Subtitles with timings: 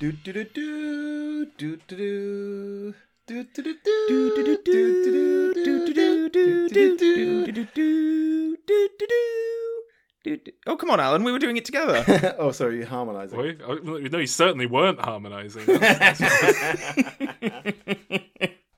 [0.00, 2.94] Do do do do do do do.
[10.66, 11.22] Oh come on, Alan!
[11.22, 12.34] We were doing it together.
[12.38, 13.36] oh, sorry, you're harmonising.
[13.36, 14.08] Were you?
[14.08, 15.66] No, you certainly weren't harmonising.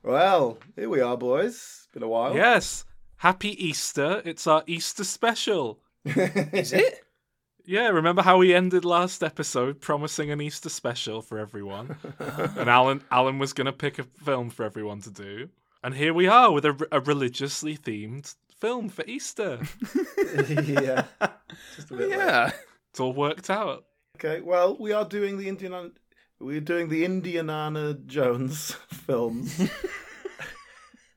[0.03, 1.87] well, here we are, boys.
[1.93, 2.35] Been a while.
[2.35, 2.83] Yes.
[3.15, 4.21] Happy Easter!
[4.25, 5.79] It's our Easter special.
[6.03, 7.02] Is it?
[7.65, 11.95] Yeah, remember how we ended last episode promising an Easter special for everyone?
[12.19, 15.49] and Alan Alan was going to pick a film for everyone to do.
[15.81, 19.59] And here we are with a, a religiously themed film for Easter.
[20.49, 21.05] yeah.
[21.75, 22.17] Just a bit late.
[22.17, 22.51] Yeah.
[22.89, 23.85] It's all worked out.
[24.17, 25.89] Okay, well, we are doing the Indiana.
[26.39, 29.69] We're doing the Indiana Jones films.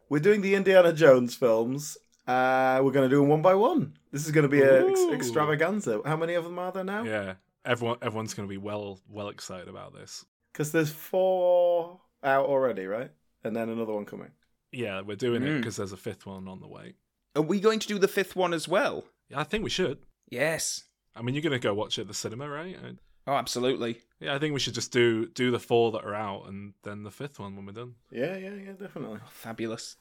[0.08, 1.98] we're doing the Indiana Jones films.
[2.26, 3.94] Uh, we're going to do them one by one.
[4.10, 6.00] This is going to be an ex- extravaganza.
[6.04, 7.04] How many of them are there now?
[7.04, 7.34] Yeah.
[7.64, 10.24] Everyone everyone's going to be well well excited about this.
[10.52, 13.10] Because there's four out already, right?
[13.44, 14.30] And then another one coming.
[14.72, 15.58] Yeah, we're doing it Mm.
[15.58, 16.94] because there's a fifth one on the way.
[17.34, 19.04] Are we going to do the fifth one as well?
[19.28, 19.98] Yeah, I think we should.
[20.30, 20.84] Yes.
[21.14, 22.76] I mean, you're going to go watch it at the cinema, right?
[22.82, 22.96] I-
[23.28, 24.00] Oh, absolutely.
[24.20, 27.02] Yeah, I think we should just do do the four that are out and then
[27.02, 27.96] the fifth one when we're done.
[28.12, 29.18] Yeah, yeah, yeah, definitely.
[29.20, 29.96] Oh, fabulous.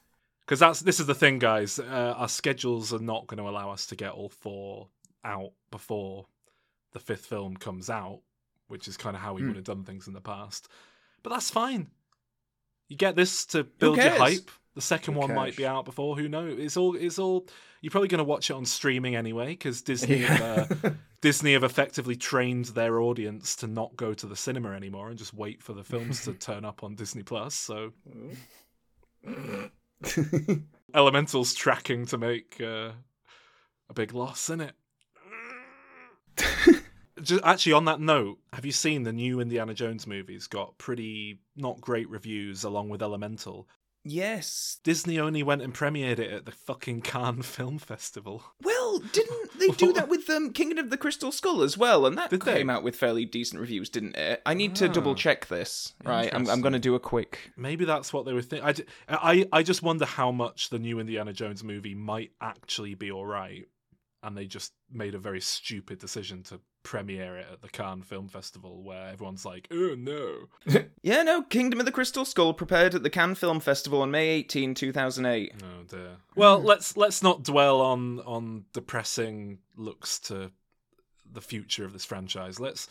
[0.46, 1.78] Because that's this is the thing, guys.
[1.80, 4.88] Uh, our schedules are not going to allow us to get all four
[5.24, 6.26] out before
[6.92, 8.20] the fifth film comes out,
[8.68, 9.48] which is kind of how we Hmm.
[9.48, 10.68] would have done things in the past.
[11.24, 11.90] But that's fine.
[12.88, 14.48] You get this to build your hype.
[14.76, 16.16] The second Who one might be out before.
[16.16, 16.58] Who knows?
[16.60, 16.94] It's all.
[16.94, 17.48] It's all.
[17.80, 20.18] You're probably going to watch it on streaming anyway, because Disney.
[20.18, 20.90] have, Uh,
[21.22, 25.34] Disney have effectively trained their audience to not go to the cinema anymore and just
[25.34, 27.54] wait for the films to turn up on Disney Plus.
[27.54, 27.92] So
[30.94, 32.90] Elemental's tracking to make uh,
[33.88, 34.74] a big loss in it.
[37.22, 40.46] Just, actually, on that note, have you seen the new Indiana Jones movies?
[40.46, 43.66] Got pretty not great reviews along with Elemental.
[44.04, 44.78] Yes.
[44.84, 48.44] Disney only went and premiered it at the fucking Cannes Film Festival.
[48.62, 48.75] Well,
[49.12, 52.06] didn't they do that with um, Kingdom of the Crystal Skull as well?
[52.06, 52.54] And that Did they?
[52.58, 54.42] came out with fairly decent reviews, didn't it?
[54.46, 54.92] I need to Ah.
[54.92, 55.94] double check this.
[56.04, 56.62] Right, I'm, I'm Interesting.
[56.62, 57.52] going to do a quick.
[57.56, 58.66] Maybe that's what they were thinking.
[58.68, 62.94] I, ju- I, I just wonder how much the new Indiana Jones movie might actually
[62.94, 63.66] be all right,
[64.22, 68.28] and they just made a very stupid decision to premiere it at the Cannes Film
[68.28, 70.46] Festival, where everyone's like, "Oh no!"
[71.02, 74.28] Yeah, no, Kingdom of the Crystal Skull prepared at the Cannes Film Festival on May
[74.28, 75.52] 18, 2008.
[75.62, 76.16] Oh dear.
[76.36, 80.50] Well, let's let's not dwell on on depressing looks to
[81.30, 82.60] the future of this franchise.
[82.60, 82.88] Let's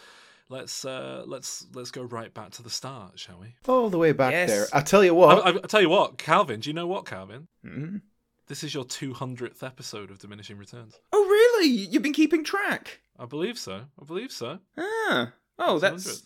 [0.49, 3.55] let's uh, let's let's go right back to the start, shall we?
[3.67, 4.49] All the way back Yes.
[4.49, 4.67] there.
[4.73, 5.45] I tell you what.
[5.45, 6.59] I, I tell you what, Calvin.
[6.59, 7.47] Do you know what, Calvin?
[7.65, 8.01] Mhm.
[8.47, 10.99] This is your two hundredth episode of Diminishing Returns.
[11.11, 11.27] Oh,
[11.65, 11.87] really?
[11.91, 12.99] You've been keeping track?
[13.17, 13.81] I believe so.
[13.99, 14.59] I believe so.
[14.77, 15.33] Ah.
[15.57, 16.23] Oh, that's.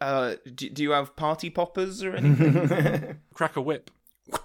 [0.00, 3.18] Uh, do, do you have party poppers or anything?
[3.34, 3.90] Crack a whip.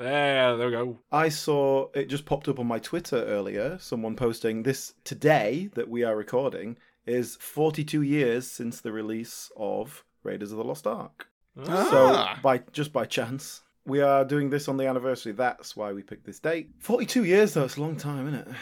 [0.00, 1.00] There, there we go.
[1.10, 3.78] I saw it just popped up on my Twitter earlier.
[3.80, 10.04] Someone posting this today that we are recording is 42 years since the release of
[10.22, 11.26] Raiders of the Lost Ark.
[11.66, 11.88] Ah.
[12.36, 15.32] So by just by chance, we are doing this on the anniversary.
[15.32, 16.70] That's why we picked this date.
[16.78, 18.54] 42 years though, it's a long time, isn't it?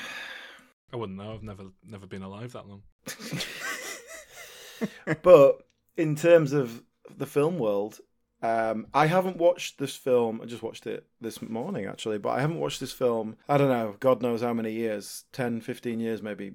[0.93, 1.35] I wouldn't know.
[1.35, 2.83] I've never never been alive that long.
[5.23, 5.67] but
[5.97, 6.83] in terms of
[7.17, 8.01] the film world,
[8.43, 10.41] um, I haven't watched this film.
[10.43, 13.71] I just watched it this morning, actually, but I haven't watched this film, I don't
[13.71, 16.53] know, God knows how many years 10, 15 years maybe.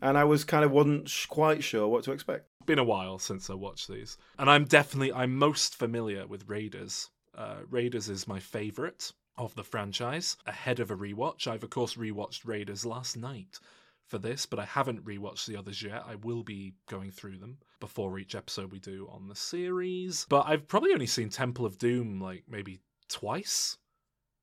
[0.00, 2.46] And I was kind of wasn't sh- quite sure what to expect.
[2.66, 7.10] Been a while since I watched these, and I'm definitely I'm most familiar with Raiders.
[7.36, 10.36] Uh, Raiders is my favorite of the franchise.
[10.46, 13.58] Ahead of a rewatch, I've of course rewatched Raiders last night
[14.06, 16.04] for this, but I haven't rewatched the others yet.
[16.06, 20.26] I will be going through them before each episode we do on the series.
[20.28, 23.78] But I've probably only seen Temple of Doom like maybe twice,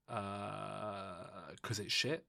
[0.07, 2.25] because it's shit.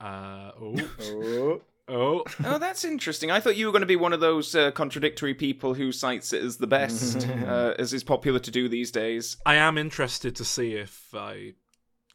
[0.00, 0.76] Uh, oh,
[1.90, 1.94] Oh.
[1.94, 3.30] oh, oh, that's interesting.
[3.30, 6.34] I thought you were going to be one of those uh, contradictory people who cites
[6.34, 9.38] it as the best, uh, as is popular to do these days.
[9.46, 11.54] I am interested to see if I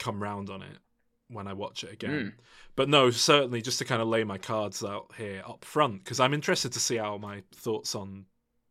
[0.03, 0.77] come round on it
[1.29, 2.33] when I watch it again.
[2.75, 6.19] But no, certainly just to kind of lay my cards out here up front, because
[6.19, 8.25] I'm interested to see how my thoughts on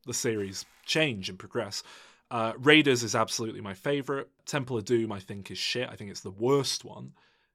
[0.06, 1.82] the series change and progress.
[2.30, 4.28] Uh, Raiders is absolutely my favorite.
[4.46, 5.88] Temple of Doom, I think, is shit.
[5.88, 7.12] I think it's the worst one,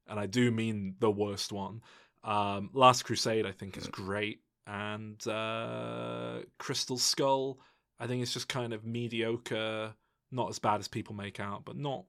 [0.07, 1.81] and I do mean the worst one.
[2.23, 7.59] Um, Last Crusade, I think, is great, and uh, Crystal Skull,
[7.99, 9.93] I think it's just kind of mediocre,
[10.31, 12.05] not as bad as people make out, but not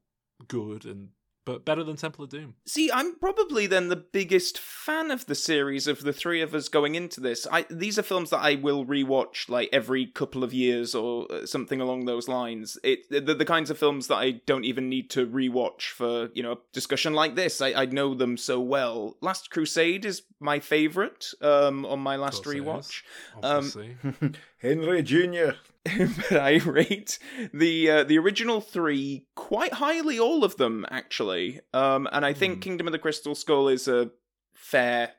[0.46, 1.08] good and
[1.48, 2.56] but better than Temple of Doom.
[2.66, 6.68] See, I'm probably then the biggest fan of the series of the three of us
[6.68, 7.46] going into this.
[7.50, 11.46] I these are films that I will rewatch like every couple of years or uh,
[11.46, 12.76] something along those lines.
[12.84, 16.42] It the, the kinds of films that I don't even need to rewatch for you
[16.42, 17.62] know a discussion like this.
[17.62, 19.16] I, I know them so well.
[19.22, 23.02] Last Crusade is my favorite um, on my last Of course
[23.42, 23.82] rewatch.
[24.12, 25.52] Um, Henry Jr.
[26.16, 27.18] but I rate
[27.52, 31.60] the uh, the original three quite highly, all of them actually.
[31.72, 32.60] Um, and I think Hmm.
[32.60, 34.10] Kingdom of the Crystal Skull is a
[34.54, 35.12] fair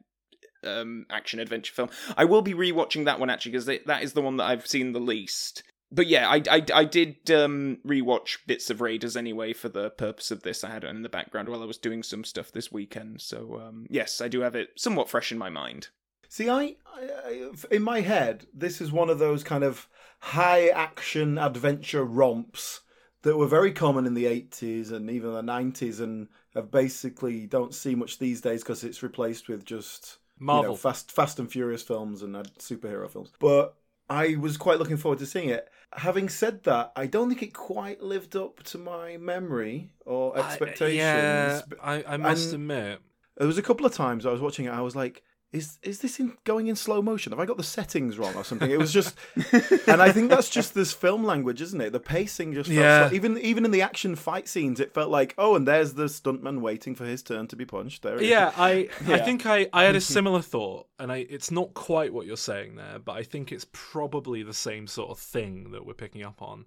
[0.63, 1.89] um, action adventure film.
[2.17, 4.91] I will be rewatching that one actually because that is the one that I've seen
[4.91, 5.63] the least.
[5.91, 10.29] But yeah, I I, I did um, rewatch bits of Raiders anyway for the purpose
[10.31, 10.63] of this.
[10.63, 13.21] I had it in the background while I was doing some stuff this weekend.
[13.21, 15.87] So um, yes, I do have it somewhat fresh in my mind.
[16.31, 19.87] See, I, I, I, in my head, this is one of those kind of
[20.19, 22.81] high action adventure romps
[23.21, 27.73] that were very common in the 80s and even the 90s and have basically don't
[27.73, 30.75] see much these days because it's replaced with just you know, Marvel.
[30.75, 33.75] fast fast and furious films and uh, superhero films but
[34.09, 37.53] i was quite looking forward to seeing it having said that i don't think it
[37.53, 42.99] quite lived up to my memory or I- expectations yeah, I, I must And- admit.
[43.37, 44.71] there was a couple of times I was watching it.
[44.71, 47.31] I was like, "Is is this in, going in slow motion?
[47.31, 49.15] Have I got the settings wrong or something?" It was just,
[49.87, 51.91] and I think that's just this film language, isn't it?
[51.91, 53.07] The pacing just felt Yeah.
[53.09, 53.15] slow.
[53.15, 56.61] even even in the action fight scenes, it felt like, oh, and there's the stuntman
[56.61, 58.03] waiting for his turn to be punched.
[58.03, 58.21] There.
[58.21, 62.13] Yeah, I I think I, I had a similar thought, and I it's not quite
[62.13, 65.85] what you're saying there, but I think it's probably the same sort of thing that
[65.85, 66.65] we're picking up on.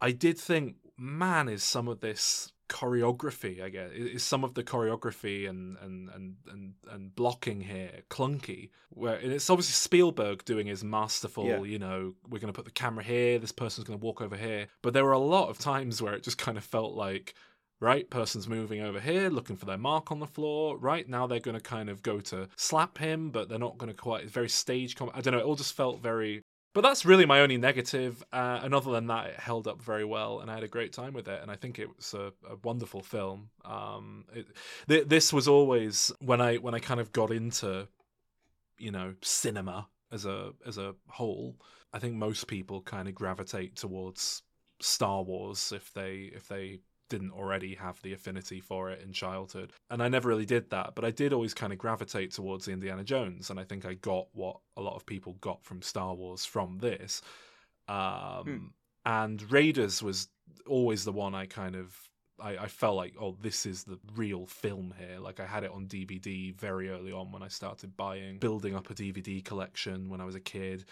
[0.00, 4.62] I did think, man, is some of this choreography, I guess, is some of the
[4.62, 8.70] choreography and and and and, and blocking here clunky.
[8.90, 11.62] Where and it's obviously Spielberg doing his masterful, Yeah.
[11.62, 14.36] you know, we're going to put the camera here, this person's going to walk over
[14.36, 17.34] here, but there were a lot of times where it just kind of felt like
[17.80, 21.38] right person's moving over here looking for their mark on the floor right now they're
[21.38, 24.32] going to kind of go to slap him but they're not going to quite it's
[24.32, 26.42] very stage com- i don't know it all just felt very
[26.78, 30.04] but that's really my only negative uh, and other than that it held up very
[30.04, 32.32] well and i had a great time with it and i think it was a,
[32.48, 33.50] a wonderful film.
[33.64, 34.46] Um it,
[34.88, 37.88] th- this was always when i when i kind of got into
[38.78, 41.56] you know cinema as a as a whole
[41.92, 44.42] i think most people kind of gravitate towards
[44.80, 46.78] star wars if they if they
[47.08, 49.72] didn't already have the affinity for it in childhood.
[49.90, 52.72] And I never really did that, but I did always kind of gravitate towards the
[52.72, 56.14] Indiana Jones, and I think I got what a lot of people got from Star
[56.14, 57.22] Wars from this.
[57.88, 58.66] Um, Hmm.
[59.04, 60.28] And Raiders was
[60.66, 61.96] always the one I kind of.
[62.40, 65.18] I, I felt like, oh, this is the real film here.
[65.18, 68.90] Like I had it on DVD very early on when I started buying, building up
[68.90, 70.84] a DVD collection when I was a kid.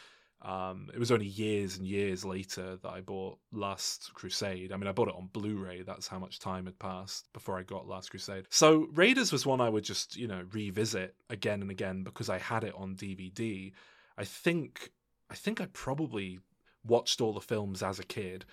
[0.42, 4.70] Um, it was only years and years later that I bought Last Crusade.
[4.70, 5.82] I mean, I bought it on Blu-ray.
[5.82, 8.46] That's how much time had passed before I got Last Crusade.
[8.50, 12.38] So Raiders was one I would just, you know, revisit again and again because I
[12.38, 13.72] had it on DVD.
[14.18, 14.90] I think,
[15.30, 16.38] I think I probably
[16.84, 18.44] watched all the films as a kid.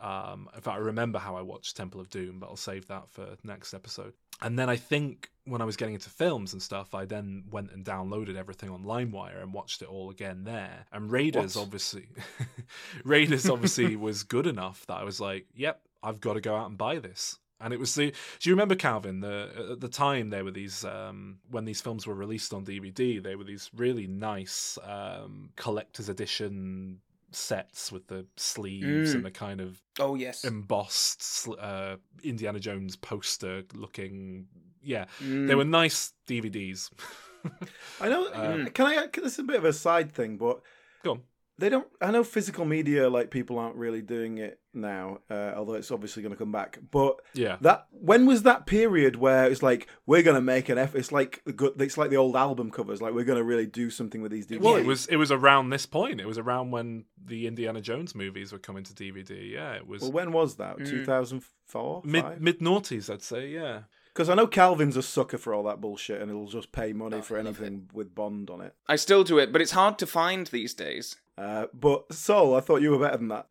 [0.00, 3.10] Um, in fact, I remember how I watched Temple of Doom, but I'll save that
[3.10, 4.14] for next episode.
[4.42, 7.72] And then I think when I was getting into films and stuff, I then went
[7.72, 10.86] and downloaded everything on LimeWire and watched it all again there.
[10.92, 11.62] And Raiders, What?
[11.62, 12.08] obviously,
[13.04, 16.68] Raiders obviously was good enough that I was like, "Yep, I've got to go out
[16.68, 18.12] and buy this." And it was the.
[18.38, 19.20] Do you remember Calvin?
[19.20, 23.22] The at the time there were these um, when these films were released on DVD,
[23.22, 27.00] they were these really nice um, collector's edition
[27.32, 29.14] sets with the sleeves Mm.
[29.16, 30.44] and the kind of Oh yes.
[30.44, 34.46] embossed uh, Indiana Jones poster looking.
[34.82, 35.46] Yeah, Mm.
[35.48, 36.90] they were nice DVDs.
[38.00, 38.30] I know.
[38.34, 39.06] Um, can I?
[39.14, 40.60] This is a bit of a side thing, but
[41.02, 41.22] Go on.
[41.60, 41.86] They don't.
[42.00, 46.22] I know physical media, like people aren't really doing it now, uh, although it's obviously
[46.22, 46.78] going to come back.
[46.90, 47.56] But Yeah.
[47.60, 50.98] that when was that period where it's like we're going to make an effort?
[50.98, 51.80] It's like the good.
[51.80, 53.00] It's like the old album covers.
[53.00, 54.60] Like we're going to really do something with these DVDs.
[54.62, 56.20] Well, it was it was around this point.
[56.20, 59.50] It was around when the Indiana Jones movies were coming to DVD.
[59.52, 60.78] Yeah, it was Well, when was that?
[60.78, 60.88] Mm.
[60.88, 62.02] Two thousand four.
[62.04, 63.48] mid mid noughties, I'd say.
[63.48, 63.82] Yeah.
[64.12, 67.18] Because I know Calvin's a sucker for all that bullshit, and he'll just pay money
[67.18, 68.74] Oh, for anything with Bond on it.
[68.88, 71.14] I still do it, but it's hard to find these days.
[71.40, 73.46] Uh, but Sol, I thought you were better than that.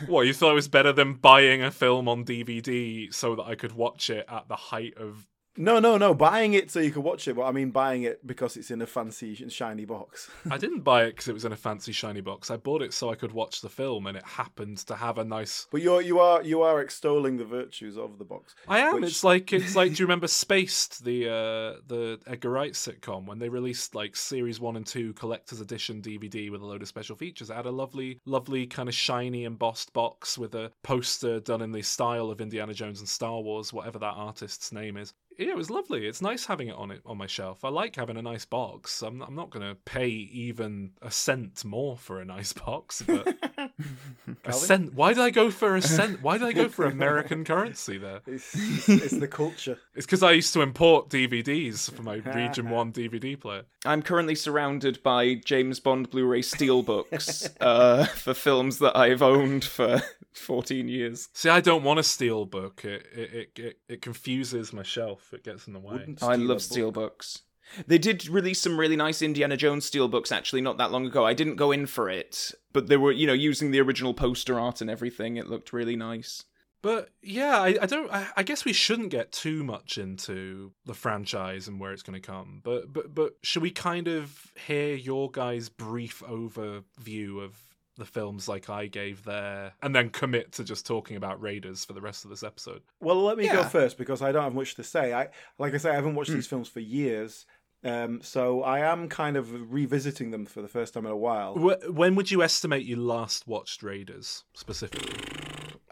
[0.06, 3.54] What you thought it was better than buying a film on DVD so that I
[3.54, 5.26] could watch it at the height of
[5.60, 6.14] No, no, no.
[6.14, 8.80] Buying it so you could watch it, but I mean buying it because it's in
[8.80, 10.30] a fancy and shiny box.
[10.50, 12.50] I didn't buy it because it was in a fancy shiny box.
[12.50, 15.24] I bought it so I could watch the film, and it happened to have a
[15.24, 15.66] nice.
[15.70, 18.54] But you're you are you are extolling the virtues of the box.
[18.68, 18.94] I am.
[19.02, 19.92] Which- It's like it's like.
[19.94, 24.60] Do you remember Spaced, the uh, the Edgar Wright sitcom, when they released like series
[24.60, 27.50] one and two collector's edition DVD with a load of special features?
[27.50, 31.72] It had a lovely, lovely kind of shiny embossed box with a poster done in
[31.72, 35.12] the style of Indiana Jones and Star Wars, whatever that artist's name is.
[35.40, 36.06] Yeah, it was lovely.
[36.06, 37.64] It's nice having it on it on my shelf.
[37.64, 39.00] I like having a nice box.
[39.00, 43.26] I'm I'm not going to pay even a cent more for a nice box, but
[44.44, 44.92] a cent.
[44.92, 46.22] Why did I go for a cent?
[46.22, 48.20] Why did I go for American currency there?
[48.30, 48.54] It's,
[48.88, 49.78] it's the culture.
[49.94, 53.64] It's because I used to import DVDs for my Region 1 DVD player.
[53.84, 60.02] I'm currently surrounded by James Bond Blu-ray steelbooks uh, for films that I've owned for
[60.32, 61.28] 14 years.
[61.32, 62.84] See, I don't want a steel book.
[62.84, 65.32] It it, it, it, it confuses my shelf.
[65.32, 66.14] It gets in the way.
[66.22, 66.58] I love a book.
[66.58, 67.42] steelbooks.
[67.86, 71.24] They did release some really nice Indiana Jones steel books actually not that long ago.
[71.24, 74.58] I didn't go in for it, but they were, you know, using the original poster
[74.58, 75.36] art and everything.
[75.36, 76.44] It looked really nice.
[76.82, 78.10] But yeah, I, I don't.
[78.10, 82.20] I, I guess we shouldn't get too much into the franchise and where it's going
[82.20, 82.62] to come.
[82.64, 87.58] But but but should we kind of hear your guys' brief overview of
[88.00, 91.92] the films like I gave there, and then commit to just talking about Raiders for
[91.92, 92.82] the rest of this episode?
[93.00, 95.12] Well, let me go first because I don't have much to say.
[95.12, 95.28] I
[95.58, 97.46] like I say, I haven't watched these films for years,
[97.84, 101.54] um, so I am kind of revisiting them for the first time in a while.
[101.54, 105.14] Wh- When would you estimate you last watched Raiders specifically?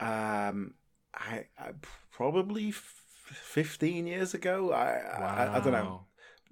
[0.01, 0.75] Um,
[1.15, 1.71] I, I
[2.11, 4.73] probably f- fifteen years ago.
[4.73, 6.05] I, I I don't know.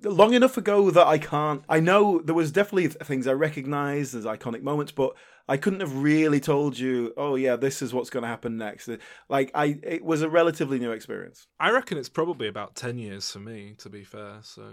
[0.02, 0.10] Wow.
[0.12, 1.62] long enough ago that I can't.
[1.68, 5.14] I know there was definitely things I recognised as iconic moments, but
[5.48, 7.12] I couldn't have really told you.
[7.16, 8.90] Oh yeah, this is what's going to happen next.
[9.28, 11.46] Like I, it was a relatively new experience.
[11.60, 14.38] I reckon it's probably about 10 years for me, to be fair.
[14.42, 14.64] So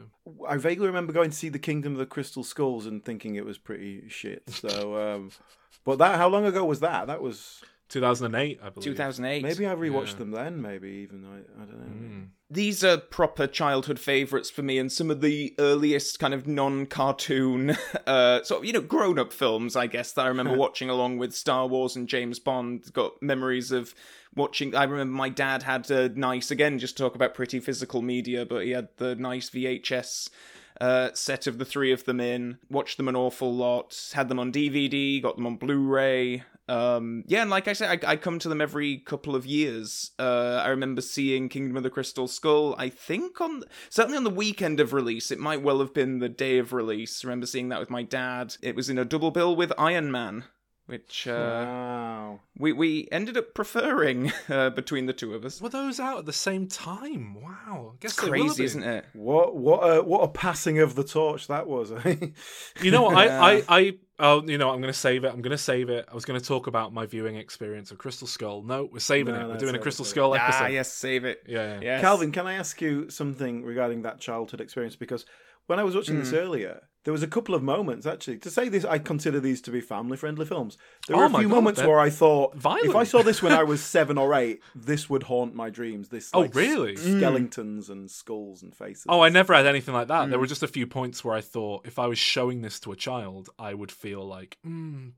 [0.48, 3.46] I vaguely remember going to see the Kingdom of the Crystal Skulls and thinking it
[3.46, 4.44] was pretty shit.
[4.50, 5.32] So, um,
[5.86, 7.08] but that how long ago was that?
[7.08, 8.84] That was 2008, I believe.
[8.86, 9.44] 2008.
[9.44, 10.18] maybe I rewatched Yeah.
[10.20, 10.62] them then.
[10.62, 11.86] Maybe even I, I don't know.
[11.86, 12.28] Mm.
[12.54, 17.76] These are proper childhood favorites for me, and some of the earliest kind of non-cartoon,
[18.08, 21.34] uh, sort of you know grown-up films, I guess that I remember watching along with
[21.34, 22.94] Star Wars and James Bond.
[22.94, 23.96] Got memories of
[24.36, 24.76] watching.
[24.76, 28.46] I remember my dad had a nice again, just to talk about pretty physical media,
[28.46, 30.30] but he had the nice VHS
[30.80, 32.60] uh, set of the three of them in.
[32.70, 34.12] Watched them an awful lot.
[34.14, 35.22] Had them on DVD.
[35.22, 36.44] Got them on Blu-ray.
[36.70, 40.12] Um, yeah, and like I said, I, I come to them every couple of years.
[40.18, 42.74] Uh, I remember seeing Kingdom of the Crystal Skull.
[42.78, 45.30] I think on certainly on the weekend of release.
[45.32, 47.24] It might well have been the day of release.
[47.24, 48.56] I remember seeing that with my dad.
[48.62, 50.46] It was in a double bill with Iron Man,
[50.86, 51.32] which uh,
[51.66, 52.40] Wow.
[52.58, 55.60] we we ended up preferring uh, between the two of us.
[55.62, 57.42] Were those out at the same time?
[57.42, 57.94] Wow.
[57.94, 59.06] I guess It's they will have crazy, isn't it?
[59.14, 61.92] What what a what a passing of the torch that was.
[61.92, 62.16] eh?
[62.82, 63.14] You know what?
[63.28, 63.42] Yeah.
[63.42, 63.94] I, I, I,
[64.24, 65.28] oh, you know, I'm going to save it.
[65.28, 66.08] I'm going to save it.
[66.12, 68.64] I was going to talk about my viewing experience of Crystal Skull.
[68.64, 69.48] No, we're saving No, it.
[69.48, 70.16] We're no, doing a Crystal save it.
[70.16, 70.64] Skull episode.
[70.64, 71.44] Ah, yes, save it.
[71.48, 71.80] Yeah, yeah.
[71.82, 72.02] Yes.
[72.02, 74.96] Calvin, can I ask you something regarding that childhood experience?
[74.96, 75.26] Because
[75.68, 78.38] when I was watching this earlier, there was a couple of moments actually.
[78.40, 80.78] To say this, I consider these to be family-friendly films.
[81.08, 82.86] There were Oh a few God, moments where I thought, violent.
[82.86, 86.10] if I saw this when I was seven or eight, this would haunt my dreams.
[86.10, 86.94] This, Oh, like, really?
[86.94, 89.06] s- Skeletons and skulls and faces.
[89.10, 90.30] Oh, I never had anything like that.
[90.30, 92.92] There were just a few points where I thought if I was showing this to
[92.92, 95.10] a child, I would feel like, hmm,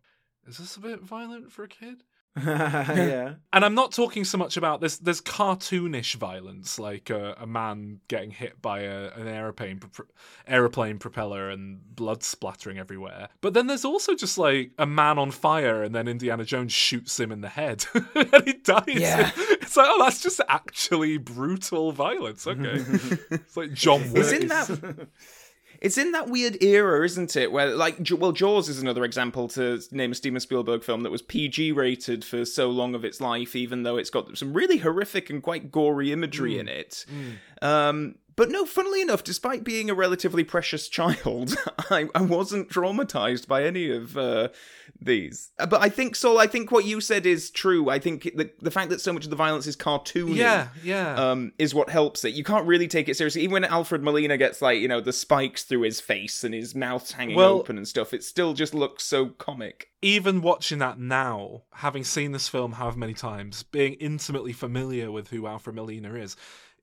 [0.47, 2.03] is this a bit violent for a kid?
[2.45, 3.35] yeah.
[3.53, 4.97] And I'm not talking so much about this.
[4.97, 10.05] There's cartoonish violence, like a, a man getting hit by a, an aeroplane, pro-
[10.45, 13.29] aeroplane propeller and blood splattering everywhere.
[13.39, 17.17] But then there's also just like a man on fire, and then Indiana Jones shoots
[17.17, 18.83] him in the head, and he dies.
[18.87, 19.31] Yeah.
[19.37, 22.45] It's like, oh, that's just actually brutal violence.
[22.45, 22.83] Okay,
[23.31, 24.25] it's like John Wick.
[24.25, 25.07] It's in that.
[25.81, 27.51] It's in that weird era, isn't it?
[27.51, 31.21] Where, like, well, Jaws is another example to name a Steven Spielberg film that was
[31.21, 35.29] PG rated for so long of its life, even though it's got some really horrific
[35.29, 37.05] and quite gory imagery in it.
[37.61, 41.55] Um, but no, funnily enough, despite being a relatively precious child,
[41.89, 44.49] I, I wasn't traumatized by any of uh,
[44.99, 45.51] these.
[45.59, 47.89] Uh, But I think, Sol, I think what you said is true.
[47.89, 51.15] I think the the fact that so much of the violence is cartoony Yeah, yeah.
[51.15, 52.33] um, is what helps it.
[52.33, 53.41] You can't really take it seriously.
[53.41, 56.75] Even when Alfred Molina gets like you know the spikes through his face and his
[56.75, 59.89] mouth hanging Well- open and stuff, it still just looks so comic.
[60.01, 65.29] even watching that now, having seen this film however many times, being intimately familiar with
[65.29, 66.35] who Alfred Molina is,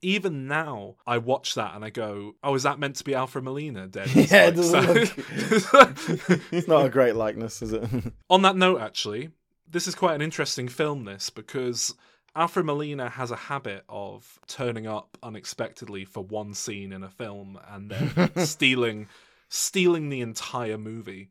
[0.02, 3.44] even now I watch that and I go, "Oh, is that meant to be Alfred
[3.44, 7.88] Molina dead?" Yeah, like- it doesn't so- It's not a great likeness, is it?
[8.30, 9.30] On that note, actually,
[9.68, 11.04] this is quite an interesting film.
[11.04, 11.94] This because
[12.35, 17.59] Alfred Molina has a habit of turning up unexpectedly for one scene in a film
[17.71, 19.09] and then stealing
[19.49, 21.30] stealing the entire movie.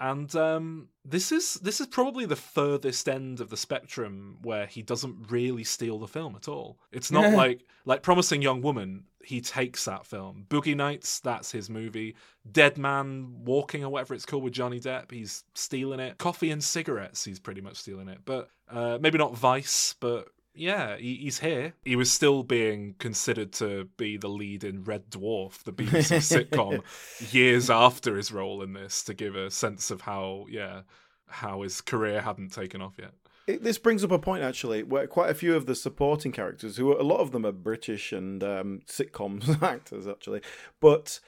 [0.00, 4.80] And um, this is this is probably the furthest end of the spectrum where he
[4.80, 6.78] doesn't really steal the film at all.
[6.90, 9.04] It's not like like Promising Young Woman.
[9.22, 10.46] He takes that film.
[10.48, 12.16] Boogie Nights, that's his movie.
[12.50, 16.16] Dead Man Walking or whatever it's called with Johnny Depp, he's stealing it.
[16.16, 18.20] Coffee and Cigarettes, he's pretty much stealing it.
[18.24, 21.74] But uh, maybe not Vice, but yeah, he, he's here.
[21.84, 26.82] He was still being considered to be the lead in Red Dwarf, the BBC sitcom,
[27.32, 30.82] years after his role in this, to give a sense of how, yeah,
[31.28, 33.12] how his career hadn't taken off yet.
[33.46, 36.76] It, this brings up a point actually, where quite a few of the supporting characters,
[36.76, 40.42] who a lot of them are British and um, sitcoms actors actually,
[40.80, 41.20] but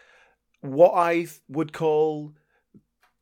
[0.60, 2.34] what I would call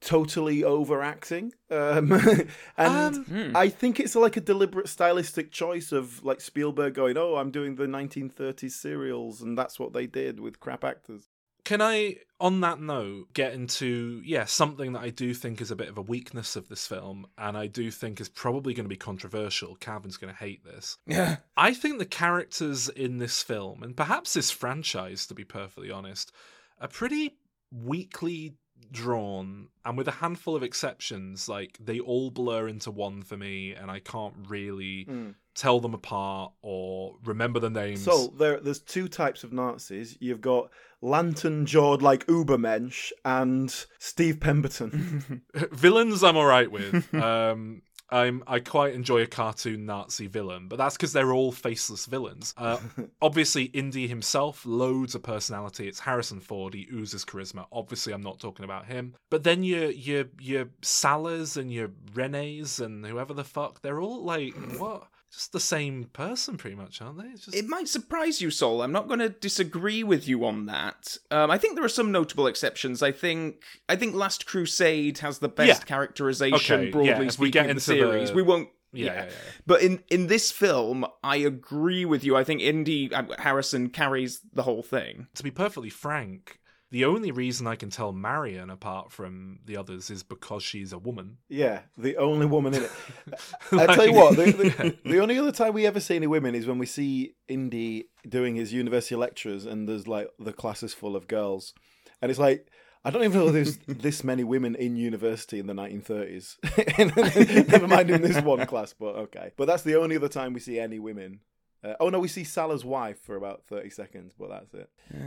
[0.00, 2.12] totally overacting um,
[2.76, 3.56] and Um, Hmm.
[3.56, 7.74] i think it's like a deliberate stylistic choice of like spielberg going oh i'm doing
[7.76, 11.28] the 1930s serials and that's what they did with crap actors
[11.64, 15.76] Can I, on that note, get into yeah something that I do think is a
[15.76, 18.96] bit of a weakness of this film, and I do think is probably going to
[18.96, 19.76] be controversial.
[19.76, 20.96] Calvin's going to hate this.
[21.06, 21.36] Yeah.
[21.58, 26.32] I think the characters in this film, and perhaps this franchise, to be perfectly honest,
[26.80, 27.36] are pretty
[27.70, 28.56] weakly
[28.92, 33.72] drawn, and with a handful of exceptions, like they all blur into one for me,
[33.72, 35.06] and I can't really
[35.54, 38.02] tell them apart or remember the names.
[38.02, 40.70] so there there's two types of nazis you've got
[41.02, 47.12] lantern jawed like ubermensch and steve pemberton villains I'm all right with.
[47.14, 52.06] um, I'm I quite enjoy a cartoon Nazi villain, but that's because they're all faceless
[52.06, 52.54] villains.
[52.56, 52.78] Uh,
[53.22, 55.88] obviously, Indy himself, loads of personality.
[55.88, 56.74] It's Harrison Ford.
[56.74, 57.66] He oozes charisma.
[57.72, 59.14] Obviously, I'm not talking about him.
[59.30, 64.24] But then your your your Sallahs and your Renes and whoever the fuck, they're all
[64.24, 65.08] like what?
[65.32, 67.30] Just the same person, pretty much, aren't they?
[67.30, 68.82] Just It might surprise you, Sol.
[68.82, 71.16] I'm not going to disagree with you on that.
[71.30, 73.00] Um, I think there are some notable exceptions.
[73.02, 75.86] I think I think Last Crusade has the best Yeah.
[75.86, 78.28] characterization, Okay, broadly yeah, speaking, we get into the series.
[78.30, 78.70] the- We won't.
[78.92, 79.12] yeah, Yeah.
[79.14, 79.36] yeah, yeah.
[79.66, 82.36] But in in this film, I agree with you.
[82.36, 85.28] I think Indy uh, Harrison carries the whole thing.
[85.36, 86.58] To be perfectly frank.
[86.90, 90.98] The only reason I can tell Marion apart from the others is because she's a
[90.98, 91.38] woman.
[91.48, 92.90] yeah the only woman in it
[93.72, 96.54] I tell you what, the, the, the only other time we ever see any women
[96.54, 100.94] is when we see Indy doing his university lectures, and there's like the class is
[100.94, 101.74] full of girls,
[102.20, 102.66] and it's like
[103.04, 107.68] I don't even know there's this many women in university in the 1930s.
[107.68, 109.52] Never mind in this one class, but okay.
[109.56, 111.40] But that's the only other time we see any women.
[111.82, 114.90] Uh, oh no, we see Sallah's wife for about 30 seconds, but that's it.
[115.14, 115.18] Uh,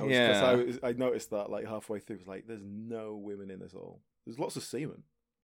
[0.00, 0.56] I was- yeah.
[0.82, 3.74] I, I noticed that like halfway through, it was like, there's no women in this
[3.74, 4.00] all.
[4.26, 5.02] There's lots of semen.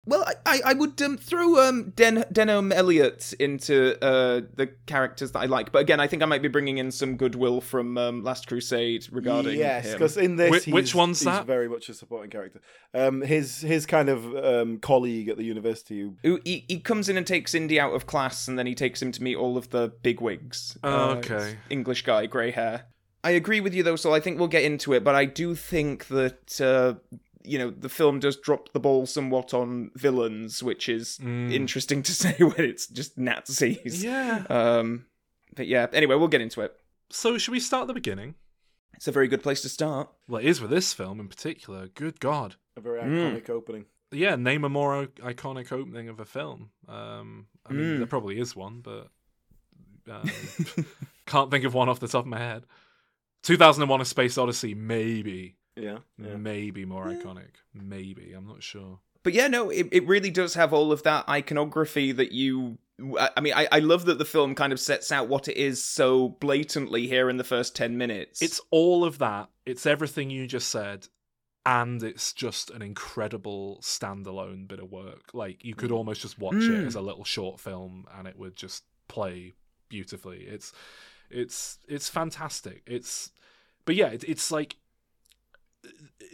[0.08, 5.32] Well, I, I, I would um, throw um, Den Denholm Elliott into uh, the characters
[5.32, 7.98] that I like, but again, I think I might be bringing in some goodwill from
[7.98, 11.46] um, Last Crusade regarding yes, because in this, Which- he's, which one's he's that?
[11.46, 12.60] very much a supporting character.
[12.94, 16.00] Um, his his kind of um, colleague at the university.
[16.00, 18.74] Who, Who- He, he comes in and takes Indy out of class, and then he
[18.76, 20.78] takes him to meet all of the bigwigs.
[20.84, 21.56] Oh, Uh, okay.
[21.68, 22.84] English guy, grey hair.
[23.24, 25.56] I agree with you though, so I think we'll get into it, but I do
[25.56, 26.94] think that uh,
[27.46, 31.52] you know the film does drop the ball somewhat on villains, which is Mm.
[31.52, 34.02] interesting to say when it's just Nazis.
[34.04, 34.44] Yeah.
[34.50, 35.06] Um,
[35.54, 36.74] but yeah, anyway, we'll get into it.
[37.10, 38.34] So, should we start at the beginning?
[38.94, 40.08] It's a very good place to start.
[40.28, 41.88] Well, it is with this film in particular.
[41.88, 42.56] Good God.
[42.76, 43.40] a very Mm.
[43.40, 43.86] iconic opening.
[44.12, 46.70] Yeah, name a more iconic opening of a film.
[46.88, 47.98] Um, I mean, Mm.
[47.98, 49.08] there probably is one, but
[50.10, 50.30] um,
[51.26, 52.64] can't think of one off the top of my head.
[53.42, 56.36] 2001: A Space Odyssey, maybe, Yeah, yeah.
[56.36, 57.18] maybe more Yeah.
[57.18, 57.50] iconic.
[57.74, 59.00] Maybe I'm not sure.
[59.22, 62.78] But yeah, no, it, it really does have all of that iconography that you.
[63.18, 65.84] I mean, I, I love that the film kind of sets out what it is
[65.84, 68.40] so blatantly here in the first 10 minutes.
[68.40, 69.50] It's all of that.
[69.66, 71.08] It's everything you just said,
[71.66, 75.34] and it's just an incredible standalone bit of work.
[75.34, 76.86] Like you could almost just watch it Mm.
[76.86, 79.54] as a little short film, and it would just play
[79.90, 80.44] beautifully.
[80.48, 80.72] It's
[81.28, 82.82] it's it's fantastic.
[82.86, 83.30] It's
[83.84, 84.76] but yeah, it, it's like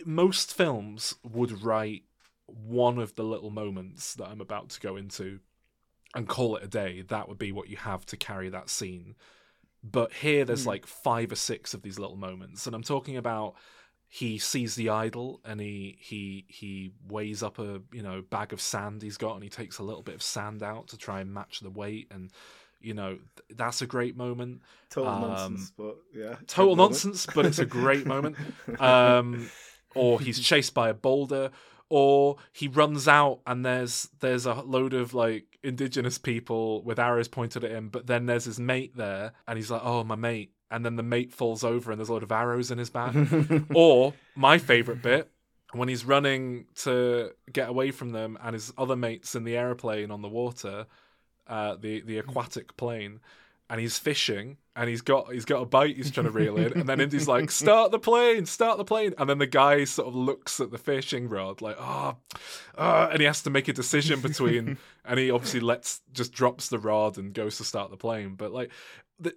[0.06, 2.04] most films would write
[2.46, 5.40] one of the little moments that I'm about to go into
[6.14, 7.02] and call it a day.
[7.02, 9.16] That would be what you have to carry that scene.
[9.82, 10.68] But here there's Hmm.
[10.68, 13.54] like five or six of these little moments, and I'm talking about
[14.08, 18.60] he sees the idol and he he he weighs up a you know bag of
[18.60, 21.32] sand he's got and he takes a little bit of sand out to try and
[21.32, 22.30] match the weight and
[22.80, 24.60] you know th- that's a great moment
[24.90, 26.36] Total Um, nonsense, but yeah.
[26.46, 28.36] total nonsense, but it's a great moment.
[28.78, 29.48] Um,
[29.94, 31.50] or he's chased by a boulder,
[31.88, 37.28] or he runs out and there's there's a load of like indigenous people with arrows
[37.28, 40.52] pointed at him, but then there's his mate there, and he's like, "Oh, my mate,"
[40.70, 43.14] and then the mate falls over, and there's a lot of arrows in his back.
[43.74, 45.31] or my favorite bit
[45.72, 50.11] when he's running to get away from them, and his other mates in the airplane
[50.11, 50.87] on the water,
[51.46, 53.20] uh, the the aquatic plane,
[53.72, 56.74] and he's fishing and he's got he's got a bite he's trying to reel in
[56.74, 59.14] and then Indy's like start the plane start the plane.
[59.16, 62.18] And then the guy sort of looks at the fishing rod like oh,
[62.76, 66.78] and he has to make a decision between and he obviously lets just drops the
[66.78, 68.35] rod and goes to start the plane.
[68.35, 68.70] But like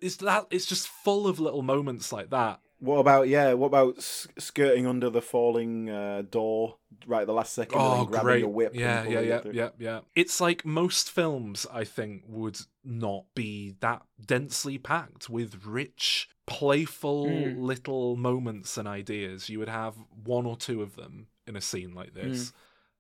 [0.02, 3.54] it's that it's just full of little moments like that what about yeah?
[3.54, 7.80] What about skirting under the falling uh, door right at the last second?
[7.80, 8.44] Oh, and grabbing great!
[8.44, 10.00] A whip yeah, yeah, yeah, yeah, yeah.
[10.16, 17.26] It's like most films, I think, would not be that densely packed with rich, playful
[17.26, 17.56] mm.
[17.58, 19.50] little moments and ideas.
[19.50, 22.50] You would have one or two of them in a scene like this.
[22.50, 22.54] Mm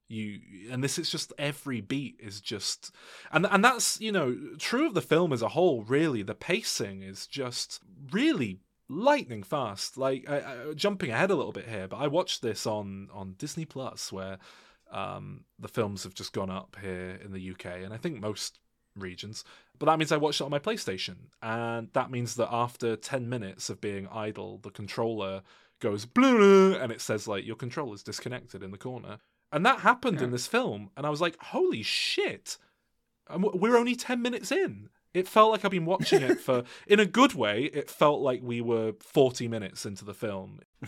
[0.08, 0.40] you
[0.72, 2.94] and this is just every beat is just
[3.32, 7.02] and and that's you know true of the film as a whole really the pacing
[7.02, 9.98] is just really lightning fast.
[9.98, 13.36] Like I, I, jumping ahead a little bit here, but I watched this on on
[13.38, 14.38] Disney Plus, where
[14.92, 18.60] um, the films have just gone up here in the UK, and I think most
[18.96, 19.44] regions.
[19.78, 23.30] But that means I watched it on my PlayStation, and that means that after ten
[23.30, 25.42] minutes of being idle, the controller
[25.82, 29.18] goes blue, and it says like your controller's disconnected in the corner,
[29.52, 30.26] and that happened yeah.
[30.26, 32.58] in this film, and I was like, holy shit.
[33.28, 37.06] We're only 10 minutes in it felt like I've been watching it for, in a
[37.06, 40.60] good way, it felt like we were 40 minutes into the film.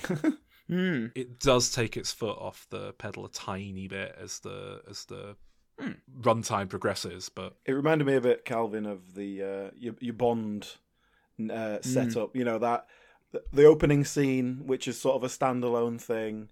[0.70, 1.12] mm.
[1.16, 5.38] It does take its foot off the pedal a tiny bit as the as the
[5.80, 5.96] mm.
[6.20, 10.68] runtime progresses, but it reminded me a bit, Calvin, of the uh, your, your Bond
[11.50, 12.34] uh, setup.
[12.34, 12.36] Mm.
[12.36, 12.88] You know that
[13.54, 16.50] the opening scene, which is sort of a standalone thing,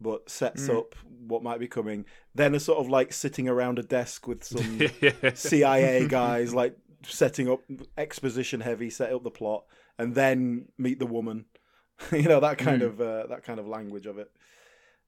[0.00, 0.78] but sets mm.
[0.78, 0.94] up
[1.26, 2.04] what might be coming.
[2.34, 4.80] Then a sort of like sitting around a desk with some
[5.34, 6.76] CIA guys, like
[7.08, 7.60] setting up
[7.96, 9.64] exposition heavy, set up the plot,
[9.98, 11.46] and then meet the woman.
[12.12, 12.86] you know that kind mm.
[12.86, 14.30] of uh, that kind of language of it.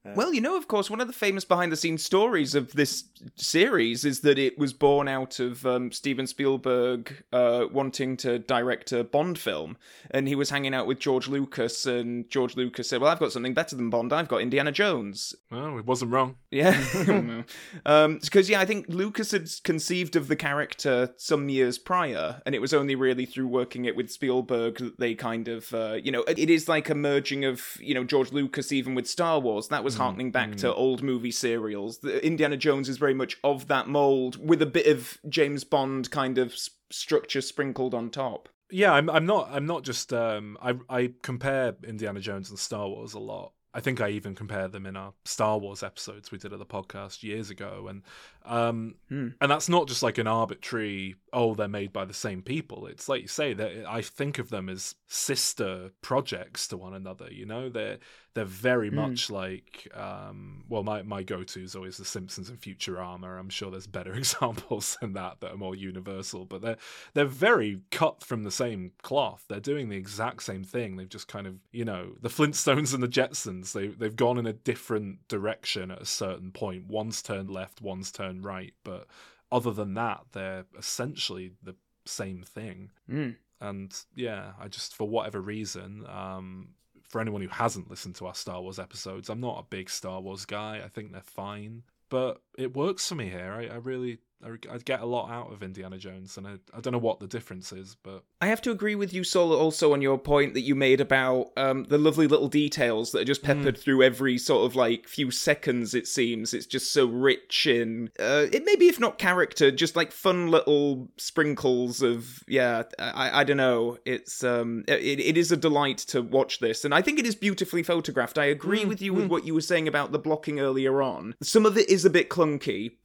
[0.04, 2.72] Uh, well, you know, of course, one of the famous behind the scenes stories of
[2.72, 8.38] this series is that it was born out of um, Steven Spielberg uh, wanting to
[8.38, 9.76] direct a Bond film.
[10.10, 13.32] And he was hanging out with George Lucas, and George Lucas said, Well, I've got
[13.32, 14.12] something better than Bond.
[14.12, 15.34] I've got Indiana Jones.
[15.50, 16.36] Well, it wasn't wrong.
[16.50, 16.78] Yeah.
[16.92, 17.08] Because,
[17.86, 22.60] um, yeah, I think Lucas had conceived of the character some years prior, and it
[22.60, 26.24] was only really through working it with Spielberg that they kind of, uh, you know,
[26.28, 29.68] it is like a merging of, you know, George Lucas even with Star Wars.
[29.68, 30.56] That was mm, harkening back mm.
[30.58, 31.98] to old movie serials.
[31.98, 36.10] The Indiana Jones is very much of that mold with a bit of James Bond
[36.10, 36.54] kind of
[36.90, 38.48] structure sprinkled on top.
[38.70, 39.08] Yeah, I'm.
[39.08, 39.48] I'm not.
[39.50, 40.12] I'm not just.
[40.12, 43.52] Um, I I compare Indiana Jones and Star Wars a lot.
[43.72, 46.66] I think I even compared them in our Star Wars episodes we did at the
[46.66, 48.02] podcast years ago, and
[48.44, 49.28] um, hmm.
[49.40, 51.16] and that's not just like an arbitrary.
[51.32, 52.86] Oh, they're made by the same people.
[52.86, 57.28] It's like you say that I think of them as sister projects to one another.
[57.30, 57.98] You know, they're
[58.38, 58.94] they're very mm.
[58.94, 63.68] much like um, well my, my go-to is always the simpsons and futurama i'm sure
[63.68, 66.76] there's better examples than that that are more universal but they're
[67.14, 71.26] they're very cut from the same cloth they're doing the exact same thing they've just
[71.26, 75.26] kind of you know the flintstones and the jetsons they, they've gone in a different
[75.26, 79.06] direction at a certain point one's turned left one's turned right but
[79.50, 81.74] other than that they're essentially the
[82.06, 83.34] same thing mm.
[83.60, 86.68] and yeah i just for whatever reason um
[87.08, 90.20] for anyone who hasn't listened to our Star Wars episodes, I'm not a big Star
[90.20, 90.82] Wars guy.
[90.84, 93.54] I think they're fine, but it works for me here.
[93.56, 96.80] I, I really I, I get a lot out of Indiana Jones, and I, I
[96.80, 99.92] don't know what the difference is, but I have to agree with you, Sol, also
[99.92, 103.42] on your point that you made about um, the lovely little details that are just
[103.42, 103.80] peppered mm.
[103.80, 105.94] through every sort of like few seconds.
[105.94, 108.64] It seems it's just so rich in uh, it.
[108.64, 112.84] Maybe if not character, just like fun little sprinkles of yeah.
[112.98, 113.98] I, I don't know.
[114.04, 117.34] It's um it, it is a delight to watch this, and I think it is
[117.34, 118.38] beautifully photographed.
[118.38, 118.88] I agree mm.
[118.88, 119.16] with you mm.
[119.16, 121.34] with what you were saying about the blocking earlier on.
[121.42, 122.47] Some of it is a bit clunky,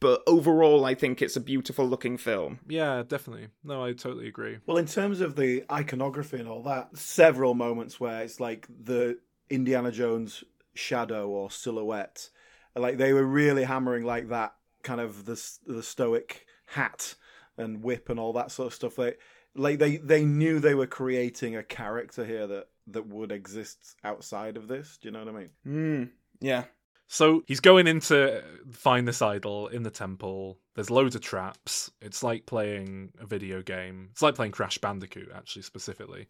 [0.00, 2.60] but overall, I think it's a beautiful looking film.
[2.66, 3.48] Yeah, definitely.
[3.62, 4.58] No, I totally agree.
[4.66, 9.18] Well, in terms of the iconography and all that, several moments where it's like the
[9.50, 12.30] Indiana Jones shadow or silhouette,
[12.74, 17.14] like they were really hammering like that kind of the the stoic hat
[17.56, 18.98] and whip and all that sort of stuff.
[18.98, 19.18] Like,
[19.54, 24.56] like they they knew they were creating a character here that that would exist outside
[24.56, 24.98] of this.
[25.00, 25.50] Do you know what I mean?
[25.66, 26.64] Mm, yeah.
[27.06, 30.58] So he's going in to find this idol in the temple.
[30.74, 31.90] There's loads of traps.
[32.00, 34.08] It's like playing a video game.
[34.12, 36.28] It's like playing Crash Bandicoot, actually, specifically.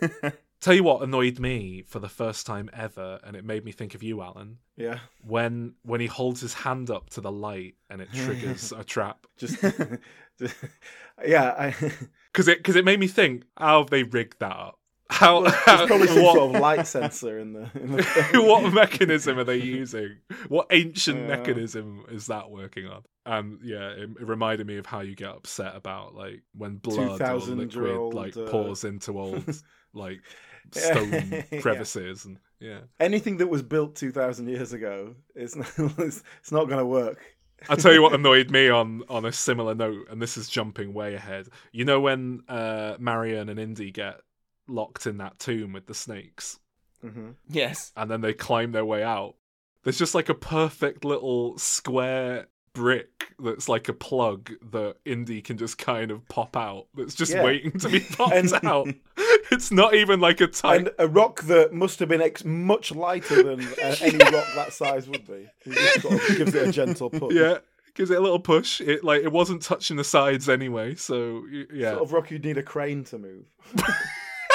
[0.60, 3.94] Tell you what annoyed me for the first time ever, and it made me think
[3.94, 4.58] of you, Alan.
[4.74, 4.98] Yeah.
[5.22, 9.26] When when he holds his hand up to the light and it triggers a trap.
[9.36, 9.60] Just,
[10.38, 10.56] just
[11.24, 11.54] yeah.
[11.58, 11.74] I,
[12.32, 14.75] Because it because it made me think, how have they rigged that up?
[15.08, 17.70] How, there's probably some what, sort of light sensor in the.
[17.74, 18.02] In the
[18.44, 20.16] what mechanism are they using?
[20.48, 21.26] What ancient Yeah.
[21.36, 23.02] mechanism is that working on?
[23.24, 27.20] And yeah, it, it reminded me of how you get upset about like when blood
[27.22, 29.44] or liquid old, like uh, pours into old
[29.94, 30.20] like
[30.74, 30.82] Yeah.
[30.82, 31.60] stone Yeah.
[31.60, 32.80] crevices and yeah.
[32.98, 36.86] Anything that was built two thousand years ago, it's not, it's, it's not going to
[36.86, 37.20] work.
[37.68, 40.92] I'll tell you what annoyed me on on a similar note, and this is jumping
[40.92, 41.48] way ahead.
[41.72, 44.20] You know when uh, Marion and Indy get
[44.68, 46.58] locked in that tomb with the snakes,
[47.00, 47.92] hmm Yes.
[47.96, 49.34] and then they climb their way out.
[49.84, 55.56] There's just like a perfect little square brick that's like a plug that Indy can
[55.56, 56.86] just kind of pop out.
[56.94, 57.44] That's just Yeah.
[57.44, 58.88] waiting to be popped And- out.
[59.52, 60.76] It's not even like a tight.
[60.76, 64.72] And a rock that must have been ex- much lighter than uh, any rock that
[64.72, 65.46] size would be.
[65.64, 67.32] He just sort of gives it a gentle push.
[67.32, 67.58] yeah,
[67.94, 68.80] gives it a little push.
[68.80, 71.92] It like it wasn't touching the sides anyway, so yeah.
[71.92, 73.44] Sort of rock you'd need a crane to move.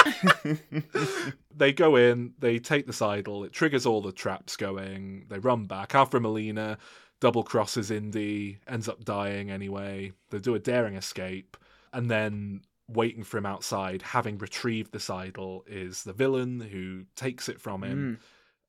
[1.54, 5.66] they go in, they take the idol, it triggers all the traps going, they run
[5.66, 5.94] back.
[5.94, 6.78] Alfred Molina
[7.22, 10.10] double crosses Indy, ends up dying anyway.
[10.30, 11.56] They do a daring escape,
[11.92, 17.48] and then waiting for him outside, having retrieved the idol, is the villain who takes
[17.48, 18.18] it from him.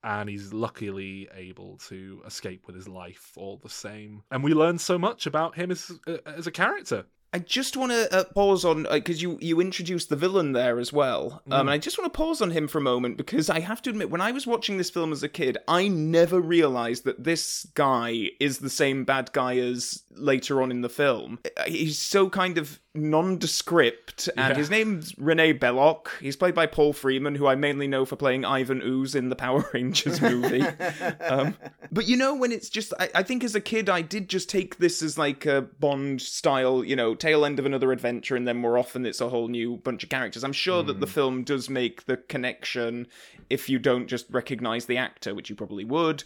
[0.04, 4.22] And he's luckily able to escape with his life all the same.
[4.30, 7.06] And we learn so much about him as uh, as a character.
[7.34, 10.94] I just want to uh, pause on because you you introduced the villain there as
[10.94, 11.42] well.
[11.50, 13.82] Um, and I just want to pause on him for a moment because I have
[13.84, 17.24] to admit, when I was watching this film as a kid, I never realized that
[17.24, 21.40] this guy is the same bad guy as later on in the film.
[21.58, 24.56] Uh, He's so kind of nondescript, and Yeah.
[24.56, 26.08] his name's Rene Belloq.
[26.20, 29.36] He's played by Paul Freeman, who I mainly know for playing Ivan Ooze in the
[29.36, 30.62] Power Rangers movie.
[31.22, 31.56] um,
[31.92, 34.50] but you know, when it's just, I, I think as a kid, I did just
[34.50, 38.48] take this as like a Bond style, you know, tail end of another adventure, and
[38.48, 40.44] then more often it's a whole new bunch of characters.
[40.44, 43.08] I'm sure that the film does make the connection
[43.50, 46.24] if you don't just recognize the actor, which you probably would.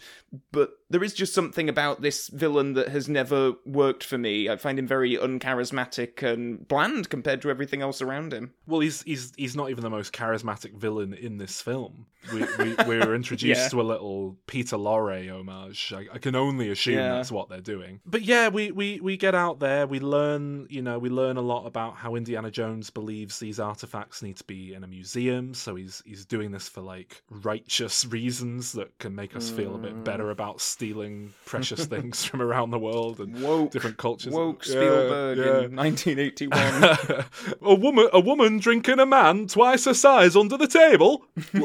[0.52, 4.48] But there is just something about this villain that has never worked for me.
[4.48, 8.54] I find him very uncharismatic and bland compared to everything else around him.
[8.66, 12.06] Well, he's he's he's not even the most charismatic villain in this film.
[12.32, 13.68] We we, were introduced Yeah.
[13.68, 15.92] to a little Peter Lorre homage.
[15.94, 17.14] I, I can only assume Yeah.
[17.14, 18.00] that's what they're doing.
[18.06, 19.86] But yeah, we, we we get out there.
[19.86, 24.22] We learn, you know, we learn a lot about how Indiana Jones believes these artifacts
[24.22, 25.54] need to be in a museum.
[25.54, 29.78] So he's he's doing this for like righteous reasons that can make us feel a
[29.78, 30.32] bit better mm.
[30.32, 34.32] about stealing precious things from around the world and Woke, different cultures.
[34.32, 35.64] woke Spielberg yeah.
[35.64, 37.24] in 1981.
[37.62, 41.24] a woman, a woman drinking a man twice her size under the table.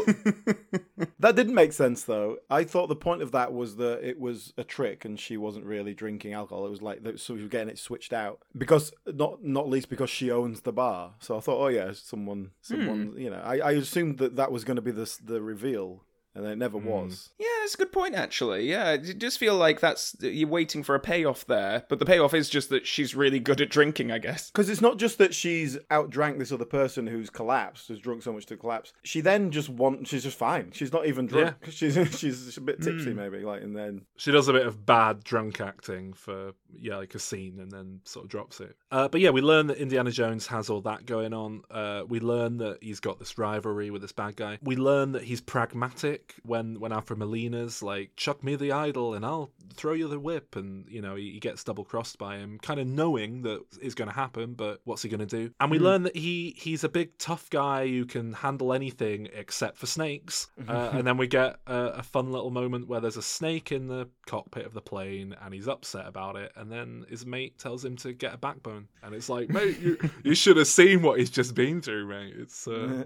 [1.24, 2.40] That didn't make sense though.
[2.50, 5.64] I thought the point of that was that it was a trick and she wasn't
[5.64, 6.66] really drinking alcohol.
[6.66, 10.10] It was like so she was getting it switched out because not not least because
[10.10, 11.14] she owns the bar.
[11.20, 12.76] So I thought, oh yeah, someone, hmm.
[12.76, 16.04] someone, you know, I, I assumed that that was going to be the the reveal,
[16.36, 17.30] and it never was.
[17.38, 18.70] Yeah, that's a good point, actually.
[18.70, 22.34] Yeah, it does feel like that's you're waiting for a payoff there, but the payoff
[22.34, 24.50] is just that she's really good at drinking, I guess.
[24.50, 28.34] Because it's not just that she's outdrank this other person who's collapsed, who's drunk so
[28.34, 28.94] much to collapse.
[29.04, 30.10] She then just wants.
[30.10, 30.72] she's just fine.
[30.72, 31.56] She's not even drunk.
[31.64, 31.70] Yeah.
[31.74, 35.24] She's she's a bit tipsy maybe, like, and then She does a bit of bad
[35.24, 38.76] drunk acting for yeah, like a scene, and then sort of drops it.
[38.92, 41.62] Uh, but yeah, we learn that Indiana Jones has all that going on.
[41.70, 44.60] Uh, we learn that he's got this rivalry with this bad guy.
[44.62, 49.26] We learn that he's pragmatic when when Alfred Molina's like, "Chuck me the idol, and
[49.26, 52.60] I'll throw you the whip," and you know he, he gets double crossed by him,
[52.60, 55.52] kind of knowing that is going to happen, but what's he going to do?
[55.60, 59.78] And we learn that he he's a big tough guy who can handle anything except
[59.78, 60.48] for snakes.
[60.74, 63.88] Uh, and then we get a, a fun little moment where there's a snake in
[63.88, 66.52] the cockpit of the plane, and he's upset about it.
[66.56, 69.98] And then his mate tells him to get a backbone, and it's like, mate, you
[70.24, 72.34] you should have seen what he's just been through, mate.
[72.38, 73.04] It's uh,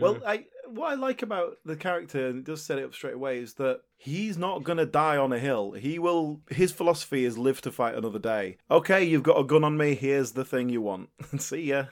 [0.00, 3.14] Well, I what I like about the character, and it does set it up straight
[3.14, 5.72] away, is that he's not gonna die on a hill.
[5.72, 6.40] He will.
[6.48, 8.56] His philosophy is live to fight another day.
[8.70, 9.94] Okay, you've got a gun on me.
[9.94, 11.10] Here's the thing you want.
[11.38, 11.86] See ya.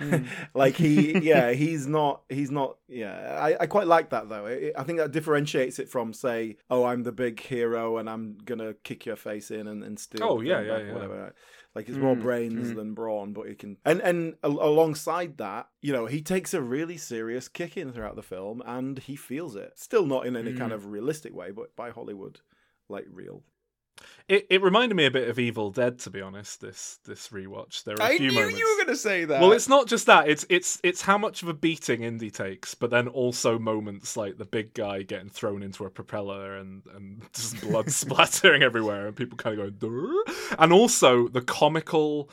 [0.00, 0.24] Hmm.
[0.54, 2.22] like he, yeah, he's not.
[2.28, 2.76] He's not.
[2.88, 4.46] Yeah, I, I quite like that though.
[4.46, 8.38] I I think that differentiates it from say, oh, I'm the big hero and I'm
[8.44, 10.24] gonna kick your face in and, and steal.
[10.24, 10.92] Oh, yeah, yeah, back," yeah.
[10.94, 11.34] Whatever.
[11.74, 12.76] Like it's more mm, brains mm.
[12.76, 13.78] than brawn, but he can.
[13.84, 18.22] And and al- alongside that, you know, he takes a really serious kicking throughout the
[18.22, 19.72] film, and he feels it.
[19.76, 20.76] Still not in any kind mm.
[20.76, 22.40] of realistic way, but by Hollywood,
[22.88, 23.42] like real.
[24.26, 26.60] It it reminded me a bit of Evil Dead, to be honest.
[26.60, 28.36] This this rewatch, there are a I few moments.
[28.36, 28.58] I knew moments.
[28.58, 29.40] you were going to say that.
[29.40, 30.28] Well, it's not just that.
[30.28, 34.38] It's it's it's how much of a beating Indy takes, but then also moments like
[34.38, 39.16] the big guy getting thrown into a propeller and and just blood splattering everywhere, and
[39.16, 40.24] people kind of going, Durr?
[40.58, 42.30] and also the comical.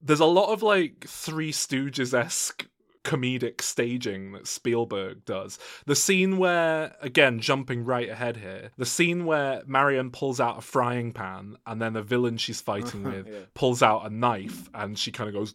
[0.00, 2.66] There's a lot of like Three Stooges esque
[3.06, 5.58] comedic staging that Spielberg does.
[5.86, 10.60] The scene where, again, jumping right ahead here, the scene where Marion pulls out a
[10.60, 13.40] frying pan and then the villain she's fighting with Yeah.
[13.54, 15.54] pulls out a knife and she kind of goes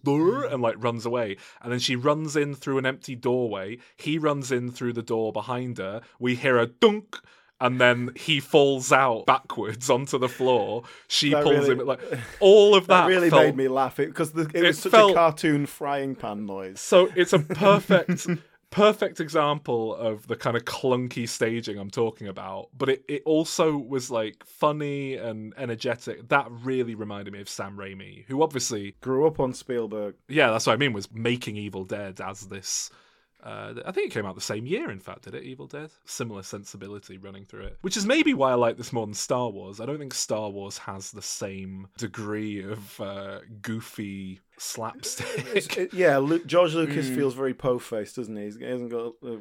[0.51, 4.51] and like runs away and then she runs in through an empty doorway he runs
[4.51, 7.17] in through the door behind her we hear a dunk
[7.61, 12.01] and then he falls out backwards onto the floor she That pulls really- him like
[12.41, 15.11] all of that, That really felt- made me laugh because it, It was such felt-
[15.11, 16.79] a cartoon frying pan noise.
[16.81, 18.27] so it's a perfect
[18.71, 23.75] perfect example of the kind of clunky staging I'm talking about, but it, it also
[23.77, 26.29] was like funny and energetic.
[26.29, 30.15] That really reminded me of Sam Raimi, who obviously Grew up on Spielberg.
[30.29, 32.89] yeah, that's what I mean, was making Evil Dead as this
[33.43, 35.43] uh, I think it came out the same year, in fact, did it?
[35.43, 35.89] Evil Dead?
[36.05, 37.77] Similar sensibility running through it.
[37.81, 39.79] Which is maybe why I like this more than Star Wars.
[39.79, 45.77] I don't think Star Wars has the same degree of uh, goofy slapstick.
[45.77, 47.15] It- yeah, Lu- George Lucas Mm.
[47.15, 48.49] feels very po-faced, doesn't he?
[48.49, 49.13] He hasn't got.
[49.25, 49.37] Uh,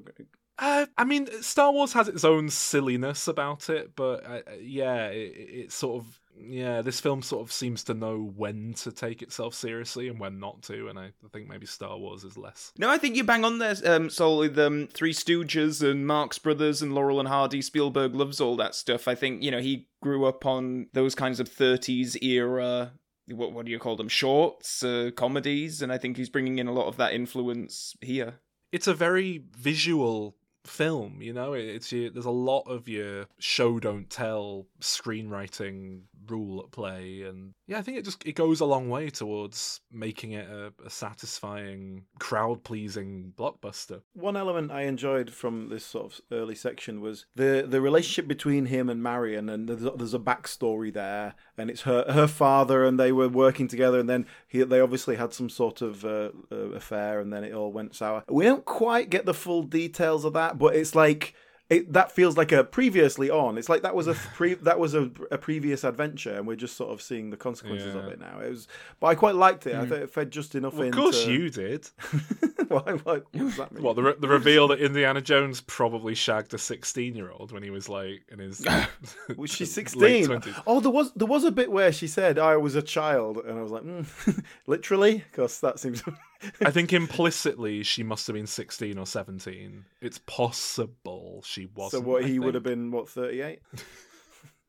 [0.63, 5.33] Uh, I mean, Star Wars has its own silliness about it, but uh, yeah, it,
[5.65, 9.55] it sort of yeah, this film sort of seems to know when to take itself
[9.55, 12.73] seriously and when not to, and I, I think maybe Star Wars is less.
[12.79, 16.39] No, I think you bang on there, um, Sol, with um, Three Stooges and Marx
[16.39, 17.63] Brothers and Laurel and Hardy.
[17.63, 19.09] Spielberg loves all that stuff.
[19.09, 22.93] I think, you know, he grew up on those kinds of 30s era,
[23.29, 26.67] what, what do you call them, shorts, uh, comedies, and I think he's bringing in
[26.67, 28.35] a lot of that influence here.
[28.73, 31.53] It's a very visual film, you know.
[31.53, 37.55] It's your, there's a lot of your show don't tell screenwriting rule at play, and
[37.67, 40.91] yeah, I think it just it goes a long way towards making it a, a
[40.91, 44.03] satisfying, crowd pleasing blockbuster.
[44.15, 48.67] one element I enjoyed from this sort of early section was the the relationship between
[48.67, 52.99] him and Marion, and there's, there's a backstory there, and it's her her father, and
[52.99, 56.57] they were working together, and then he, they obviously had some sort of uh, uh,
[56.75, 58.25] affair, and then it all went sour.
[58.29, 61.35] We don't quite get the full details of that, but it's like.
[61.71, 63.57] It, that feels like a previously on.
[63.57, 66.77] It's like that was a pre, that was a, a previous adventure, and we're just
[66.77, 68.41] sort of seeing the consequences of it now.
[68.41, 68.67] It was,
[68.99, 69.77] but I quite liked it.
[69.77, 70.89] I thought it fed just enough Well, in.
[70.89, 71.89] of course, to- you did.
[72.69, 73.85] why, why, what does that mean?
[73.85, 77.63] What the re- the reveal that Indiana Jones probably shagged a sixteen year old when
[77.63, 78.67] he was like in his
[79.37, 80.43] Was she sixteen?
[80.67, 83.57] Oh, there was there was a bit where she said I was a child, and
[83.57, 86.03] I was like, mm, literally, because that seems.
[86.61, 89.85] I think implicitly she must have been sixteen or seventeen.
[90.01, 92.05] It's possible she wasn't.
[92.05, 92.91] what I he would have been?
[92.91, 93.61] What thirty eight?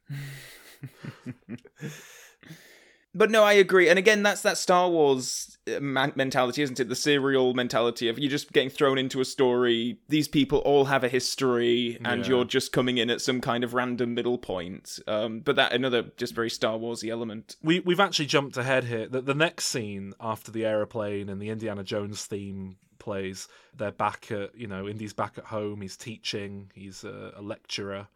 [3.13, 3.89] But no, I agree.
[3.89, 6.87] And again, that's that Star Wars uh, mentality, isn't it?
[6.87, 9.97] The serial mentality of you're just getting thrown into a story.
[10.07, 12.27] These people all have a history, and Yeah.
[12.29, 14.97] you're just coming in at some kind of random middle point.
[15.07, 17.57] Um, but that another just very Star Warsy element.
[17.61, 19.07] We we've actually jumped ahead here.
[19.07, 24.31] The, the next scene after the aeroplane and the Indiana Jones theme plays, they're back
[24.31, 25.81] at you know Indy's back at home.
[25.81, 26.71] He's teaching.
[26.73, 28.07] He's a, a lecturer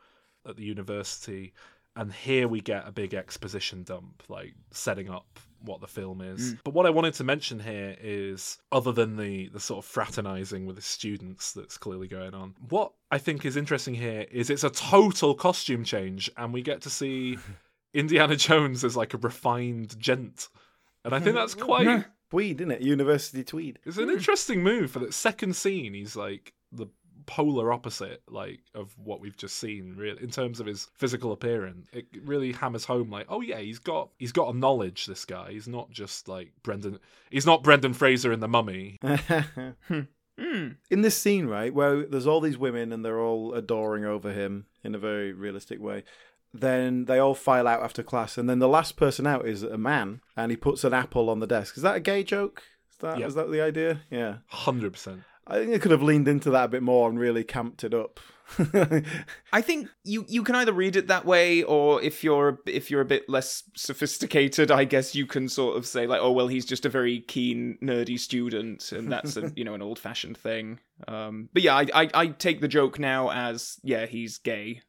[0.48, 1.54] at the university,
[1.96, 6.54] and here we get a big exposition dump, like setting up what the film is.
[6.54, 6.60] Mm.
[6.64, 10.66] But what I wanted to mention here is, other than the the sort of fraternizing
[10.66, 14.64] with the students that's clearly going on, what I think is interesting here is it's
[14.64, 17.38] a total costume change, and we get to see
[17.94, 20.50] Indiana Jones as like a refined gent.
[21.04, 22.82] And I think that's quite Tweed, isn't it?
[22.82, 23.80] University tweed.
[23.86, 24.14] it's an mm.
[24.14, 25.94] interesting move for that second scene.
[25.94, 26.54] He's like
[27.26, 29.96] polar opposite, like of what we've just seen.
[29.98, 33.10] Really, in terms of his physical appearance, it really hammers home.
[33.10, 35.06] Like, oh yeah, he's got he's got a knowledge.
[35.06, 37.00] This guy, he's not just like Brendan.
[37.30, 39.00] He's not Brendan Fraser in The Mummy.
[40.38, 40.72] Hmm.
[40.92, 44.66] in this scene, right, where there's all these women and they're all adoring over him
[44.84, 46.04] in a very realistic way.
[46.54, 49.78] Then they all file out after class, and then the last person out is a
[49.78, 51.78] man, and he puts an apple on the desk.
[51.78, 52.64] Is that a gay joke?
[52.92, 53.28] Is that Yeah.
[53.28, 54.02] is that the idea?
[54.12, 54.38] Yeah.
[54.48, 55.22] Hundred percent.
[55.48, 57.94] I think they could have leaned into that a bit more and really camped it
[57.94, 58.20] up.
[59.52, 63.02] I think you you can either read it that way, or if you're if you're
[63.02, 66.66] a bit less sophisticated, I guess you can sort of say like, oh well, he's
[66.66, 70.80] just a very keen nerdy student, and that's a you know an old fashioned thing.
[71.08, 74.82] Um, but yeah, I, I I take the joke now as yeah he's gay.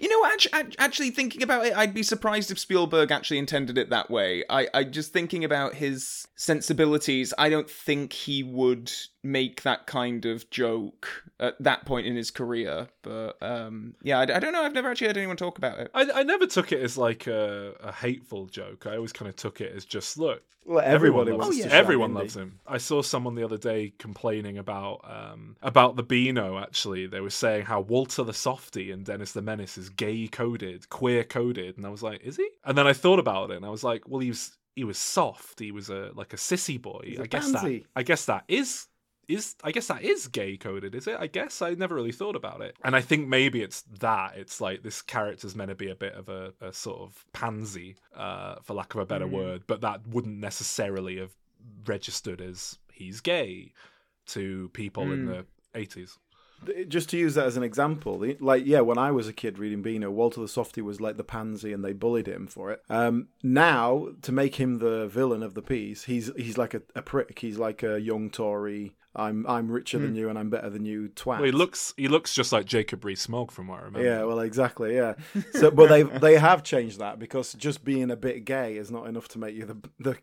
[0.00, 3.90] You know, actually, actually, thinking about it, I'd be surprised if Spielberg actually intended it
[3.90, 4.44] that way.
[4.50, 7.32] I, I just thinking about his sensibilities.
[7.38, 12.30] I don't think he would make that kind of joke at that point in his
[12.30, 12.88] career.
[13.02, 14.62] But um, yeah, I, I don't know.
[14.62, 15.90] I've never actually heard anyone talk about it.
[15.94, 18.86] I, I never took it as like a, a hateful joke.
[18.86, 20.42] I always kind of took it as just look.
[20.66, 21.80] Well, Everyone everybody loves, wants Oh, to yeah.
[21.80, 22.60] everyone loves him.
[22.66, 26.58] I saw someone the other day complaining about um, about the Beano.
[26.58, 30.88] Actually, they were saying how Walter the Softy and Dennis the Menace is gay coded,
[30.88, 32.48] queer coded, and I was like, is he?
[32.64, 34.96] And then I thought about it, and I was like, well, he was he was
[34.96, 35.60] soft.
[35.60, 37.02] He was a like a sissy boy.
[37.04, 37.82] He's I guess that.
[37.94, 38.86] I guess that is
[39.28, 41.16] is I guess that is gay coded, is it?
[41.20, 44.32] I guess I never really thought about it, and I think maybe it's that.
[44.36, 47.96] It's like this character's meant to be a bit of a, a sort of pansy,
[48.16, 49.32] uh, for lack of a better Mm.
[49.32, 51.32] word, but that wouldn't necessarily have
[51.84, 53.72] registered as he's gay
[54.26, 55.28] to people in Mm.
[55.28, 55.46] the
[55.78, 56.18] eighties.
[56.88, 59.82] Just to use that as an example, like yeah, when I was a kid reading
[59.82, 62.82] Beano, Walter the Softy was like the pansy, and they bullied him for it.
[62.88, 67.02] Um, now to make him the villain of the piece, he's he's like a, a
[67.02, 67.38] prick.
[67.38, 68.94] He's like a young Tory.
[69.14, 71.38] I'm I'm richer than you and I'm better than you, twat.
[71.38, 74.04] Well, he looks he looks just like Jacob Rees-Mogg from what I remember.
[74.08, 74.94] Yeah, well, exactly.
[74.94, 75.14] Yeah.
[75.52, 79.06] So, but they they have changed that because just being a bit gay is not
[79.08, 80.16] enough to make you the the,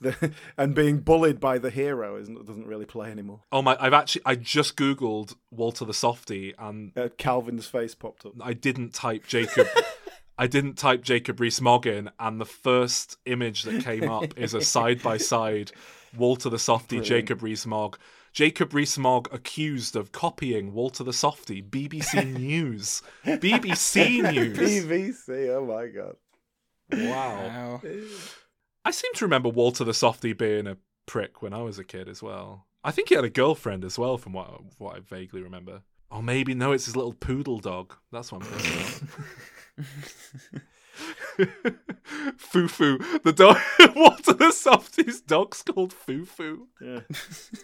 [0.00, 3.40] the and being bullied by the hero isn't doesn't really play anymore.
[3.50, 3.76] Oh my!
[3.80, 8.34] I've actually I just googled Walter the Softy and Uh, Calvin's face popped up.
[8.40, 9.66] I didn't type Jacob.
[10.40, 14.60] I didn't type Jacob Rees-Mogg in, and the first image that came up is a
[14.60, 15.72] side by side
[16.16, 17.98] Walter the Softy, Jacob Rees-Mogg.
[18.32, 21.62] Jacob Rees-Mogg accused of copying Walter the Softy.
[21.62, 23.02] BBC News.
[23.24, 24.58] BBC News.
[24.58, 25.48] BBC.
[25.50, 26.16] Oh my god.
[26.92, 27.80] Wow.
[27.82, 27.82] Wow.
[28.84, 30.76] I seem to remember Walter the Softy being a
[31.06, 32.66] prick when I was a kid as well.
[32.84, 35.82] I think he had a girlfriend as well, from what what I vaguely remember.
[36.10, 37.94] Or maybe no, it's his little poodle dog.
[38.12, 39.08] That's what I'm thinking.
[41.38, 41.46] of.
[42.38, 43.58] Fufu, the dog.
[43.94, 46.66] what are the Softy's dog's called Fufu.
[46.80, 47.00] Yeah.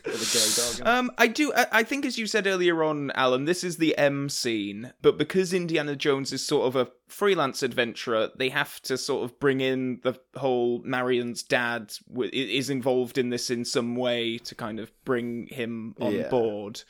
[0.05, 0.87] Bit of a gay dog.
[0.87, 1.53] Um, I do.
[1.55, 4.93] I, I think, as you said earlier on, Alan, this is the M scene.
[5.03, 9.39] But because Indiana Jones is sort of a freelance adventurer, they have to sort of
[9.41, 14.39] bring in the whole Marion's dad w- i- is involved in this in some way
[14.39, 16.29] to kind of bring him on Yeah.
[16.29, 16.83] board.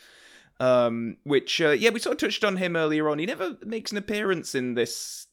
[0.61, 3.19] Um, which, uh, yeah, we sort of touched on him earlier on.
[3.19, 5.27] He never makes an appearance in this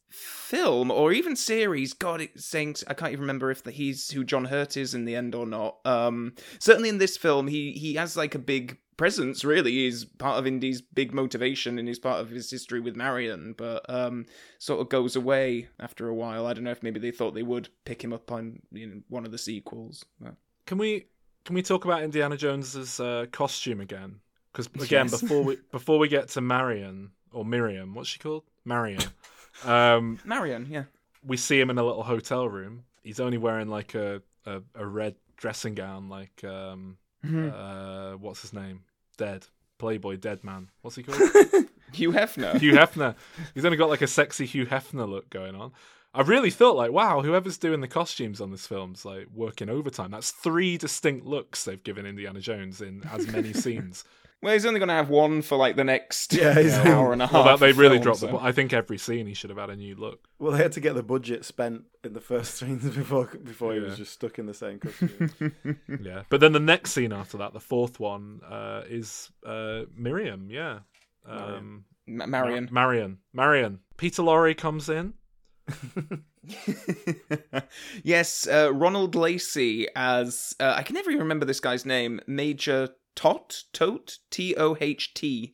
[0.51, 1.93] film or even series.
[1.93, 5.05] God, it's saying I can't even remember if the, he's who John Hurt is in
[5.05, 5.77] the end or not.
[5.85, 9.45] Um, certainly in this film, he he has like a big presence.
[9.45, 13.55] Really, he's part of Indy's big motivation and he's part of his history with Marion.
[13.57, 14.25] But um,
[14.59, 16.45] sort of goes away after a while.
[16.45, 19.01] I don't know if maybe they thought they would pick him up on you know
[19.07, 20.03] one of the sequels.
[20.19, 20.35] But...
[20.65, 21.05] Can we
[21.45, 24.19] can we talk about Indiana Jones's uh, costume again?
[24.51, 25.21] Because again, Yes.
[25.21, 28.43] before we before we get to Marion or Miriam, what's she called?
[28.65, 29.01] Marion.
[29.65, 30.83] Um, Marion, yeah.
[31.23, 32.83] we see him in a little hotel room.
[33.03, 38.53] He's only wearing like a a, a red dressing gown, like um, uh, what's his
[38.53, 38.81] name?
[39.17, 39.45] Dead
[39.77, 40.69] Playboy Dead Man.
[40.81, 41.19] What's he called?
[41.93, 42.59] Hugh Hefner.
[42.59, 43.15] Hugh Hefner.
[43.53, 45.71] He's only got like a sexy Hugh Hefner look going on.
[46.13, 50.11] I really thought like, wow, whoever's doing the costumes on this film's like working overtime.
[50.11, 54.03] That's three distinct looks they've given Indiana Jones in as many scenes.
[54.43, 57.21] Well, he's only going to have one for like the next Yeah, he's- hour and
[57.21, 57.33] a half.
[57.33, 58.37] well, that, they really film, dropped so- the.
[58.37, 60.27] I think every scene he should have had a new look.
[60.39, 63.79] Well, they had to get the budget spent in the first scenes before before he
[63.79, 65.53] was just stuck in the same costume.
[66.01, 70.49] Yeah, but then the next scene after that, the fourth one, uh, is uh, Miriam.
[70.49, 70.79] Yeah,
[71.27, 72.67] um, Ma- Marion.
[72.71, 73.17] Ma- Marion.
[73.33, 73.79] Marion.
[73.97, 75.13] Peter Lorre comes in.
[78.03, 82.19] yes, uh, Ronald Lacey as uh, I can never even remember this guy's name.
[82.27, 85.53] Major Tot Tote T O H T.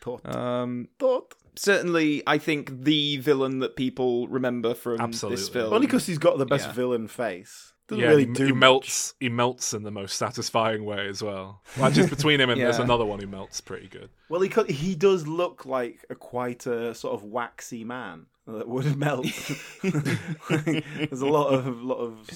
[0.00, 0.24] Toht.
[0.34, 1.32] Um, Toht.
[1.56, 5.36] certainly, I think the villain that people remember from Absolutely.
[5.36, 5.72] this film.
[5.72, 6.72] Only because he's got the best Yeah.
[6.72, 7.72] villain face.
[7.88, 9.14] Doesn't yeah, really he, do he melts.
[9.20, 11.62] He melts in the most satisfying way as well.
[11.78, 14.10] Like just between him and there's another one who melts pretty good.
[14.28, 18.66] Well, he could, he does look like a quite a sort of waxy man that
[18.66, 19.26] would melt.
[19.82, 22.28] There's a lot of lot of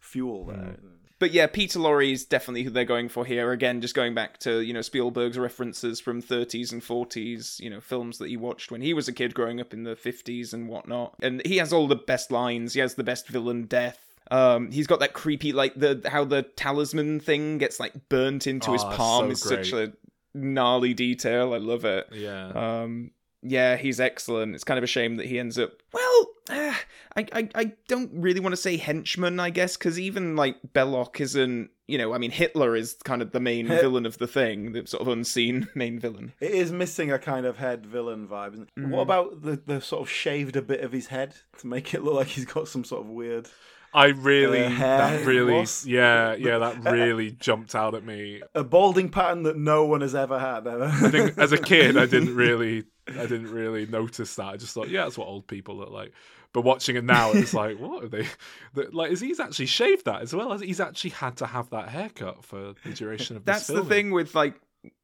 [0.00, 0.76] fuel there.
[1.22, 3.52] But yeah, Peter Lorre is definitely who they're going for here.
[3.52, 7.80] Again, just going back to you know Spielberg's references from 30s and 40s, you know
[7.80, 10.68] films that he watched when he was a kid, growing up in the 50s and
[10.68, 11.14] whatnot.
[11.22, 12.74] And he has all the best lines.
[12.74, 14.00] He has the best villain death.
[14.32, 18.72] Um, he's got that creepy like the how the talisman thing gets like burnt into
[18.72, 19.92] his Oh, palm so is such a
[20.34, 21.54] gnarly detail.
[21.54, 22.08] I love it.
[22.10, 22.48] Yeah.
[22.48, 23.12] Um,
[23.42, 24.54] yeah, he's excellent.
[24.54, 25.72] It's kind of a shame that he ends up.
[25.92, 26.74] Well, uh,
[27.16, 31.20] I, I I don't really want to say henchman, I guess, because even like Belloq
[31.20, 31.70] isn't.
[31.86, 34.72] you know, I mean, Hitler is kind of the main Hit- villain of the thing,
[34.72, 36.32] the sort of unseen main villain.
[36.40, 38.54] It is missing a kind of head villain vibe.
[38.54, 38.80] Isn't it?
[38.80, 38.90] Mm-hmm.
[38.90, 42.02] What about the, the sort of shaved a bit of his head to make it
[42.02, 43.48] look like he's got some sort of weird.
[43.94, 45.84] I really, Uh, that really, loss.
[45.84, 48.40] yeah, yeah, that really jumped out at me.
[48.54, 50.66] A balding pattern that no one has ever had.
[50.66, 50.84] Ever.
[50.84, 54.46] I think as a kid, I didn't really, I didn't really notice that.
[54.46, 56.12] I just thought, yeah, that's what old people look like.
[56.52, 58.26] But watching it now, it's like, what are they?
[58.92, 60.52] Like, is he's actually shaved that as well?
[60.52, 64.10] Has he's actually had to have that haircut for the duration of That's the thing
[64.10, 64.54] with like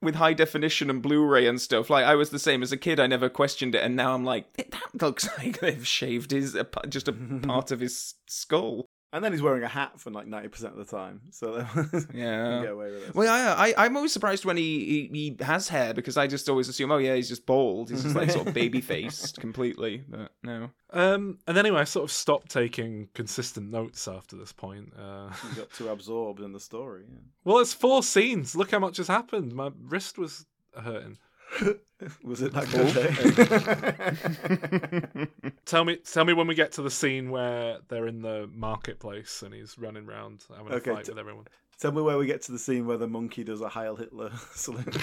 [0.02, 1.90] with high definition and Blu-ray and stuff.
[1.90, 3.00] Like I was the same as a kid.
[3.00, 6.56] I never questioned it, and now I'm like, that looks like they've shaved his
[6.88, 8.86] just a part of his skull.
[9.12, 11.64] And then he's wearing a hat for like ninety percent of the time, so
[12.14, 12.60] Yeah.
[12.62, 13.14] get away with it.
[13.14, 16.48] Well, I, I, I'm always surprised when he, he, he has hair because I just
[16.48, 17.90] always assume, oh yeah, he's just bald.
[17.90, 20.04] He's just like sort of baby faced completely.
[20.08, 20.70] But no.
[20.90, 24.92] Um, and anyway, I sort of stopped taking consistent notes after this point.
[24.98, 27.04] Uh, He got too absorbed in the story.
[27.44, 28.54] well, it's four scenes.
[28.56, 29.54] Look how much has happened.
[29.54, 30.46] My wrist was
[30.78, 31.18] hurting.
[32.22, 32.96] Was it that good?
[35.42, 35.50] eh?
[35.64, 39.42] Tell me, tell me when we get to the scene where they're in the marketplace
[39.42, 41.46] and he's running around having Okay, a fight t- with everyone.
[41.80, 44.30] Tell me where we get to the scene where the monkey does a Heil Hitler
[44.54, 44.96] salute.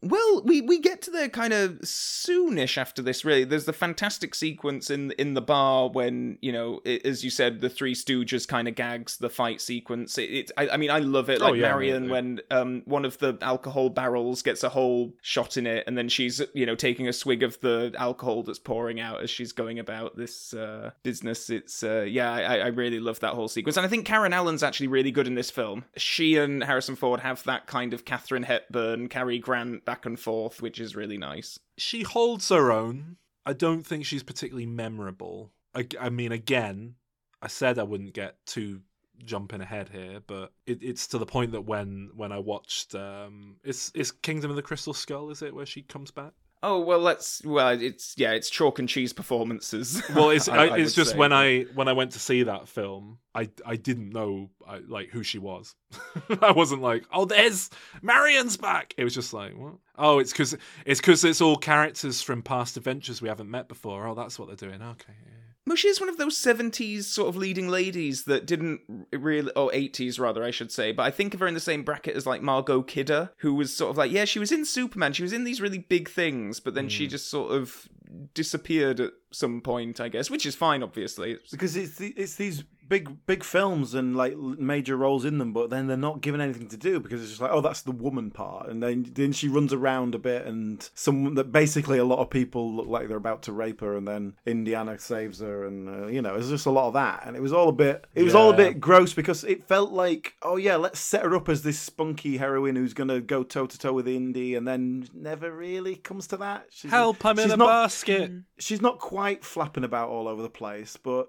[0.00, 3.24] Well, we, we get to there kind of soonish after this.
[3.24, 7.30] Really, there's the fantastic sequence in in the bar when you know, i as you
[7.30, 10.16] said, the Three Stooges kind of gags the fight sequence.
[10.16, 11.42] It, it I, I mean, I love it.
[11.42, 12.10] Oh, Like yeah, Marion yeah.
[12.10, 16.08] when um one of the alcohol barrels gets a whole shot in it, and then
[16.08, 19.80] she's you know taking a swig of the alcohol that's pouring out as she's going
[19.80, 21.50] about this uh, business.
[21.50, 24.62] It's uh, yeah, I, I really love that whole sequence, and I think Karen Allen's
[24.62, 25.84] actually really good in this film.
[25.96, 30.60] She and Harrison Ford have that kind of Katharine Hepburn, Cary Grant back and forth,
[30.60, 31.58] which is really nice.
[31.78, 33.16] she holds her own.
[33.46, 35.50] I don't think she's particularly memorable.
[35.74, 36.96] I, I mean, again,
[37.40, 38.82] I said I wouldn't get too
[39.24, 43.56] jumping ahead here, but it, it's to the point that when when I watched, um,
[43.64, 46.32] it's it's Kingdom of the Crystal Skull, is it where she comes back?
[46.60, 50.02] Oh well, let's well, it's yeah, it's chalk and cheese performances.
[50.14, 51.16] Well, it's I- I, it's just say.
[51.16, 55.10] when I when I went to see that film, I I didn't know I, like
[55.10, 55.76] who she was.
[56.42, 57.70] I wasn't like, oh, there's
[58.02, 58.92] Marion's back.
[58.96, 59.74] It was just like, what?
[59.96, 64.08] Oh, it's because it's because it's all characters from past adventures we haven't met before.
[64.08, 64.82] Oh, that's what they're doing.
[64.82, 65.14] Okay.
[65.26, 65.37] yeah.
[65.68, 68.80] Well, she's one of those 70s sort of leading ladies that didn't
[69.12, 71.82] really, or 80s rather, I should say, but I think of her in the same
[71.82, 75.12] bracket as like Margot Kidder, who was sort of like, yeah, she was in Superman,
[75.12, 77.10] she was in these really big things, but then she hmm.
[77.10, 77.86] just sort of
[78.34, 81.38] disappeared at some point, I guess, which is fine, obviously.
[81.50, 85.70] Because it's the, it's these big big films and like major roles in them, but
[85.70, 88.30] then they're not given anything to do because it's just like, oh, that's the woman
[88.30, 92.18] part, and then then she runs around a bit, and some that basically a lot
[92.18, 95.88] of people look like they're about to rape her, and then Indiana saves her, and
[95.88, 98.06] uh, you know, it's just a lot of that, and it was all a bit,
[98.14, 101.36] it was all a bit gross because it felt like, oh yeah, let's set her
[101.36, 105.08] up as this spunky heroine who's gonna go toe to toe with Indy, and then
[105.12, 106.66] never really comes to that.
[106.70, 107.24] She's, Help!
[107.24, 107.68] I'm in she's a not,
[108.06, 108.32] basket.
[108.58, 111.28] She's not quite flapping about all over the place, but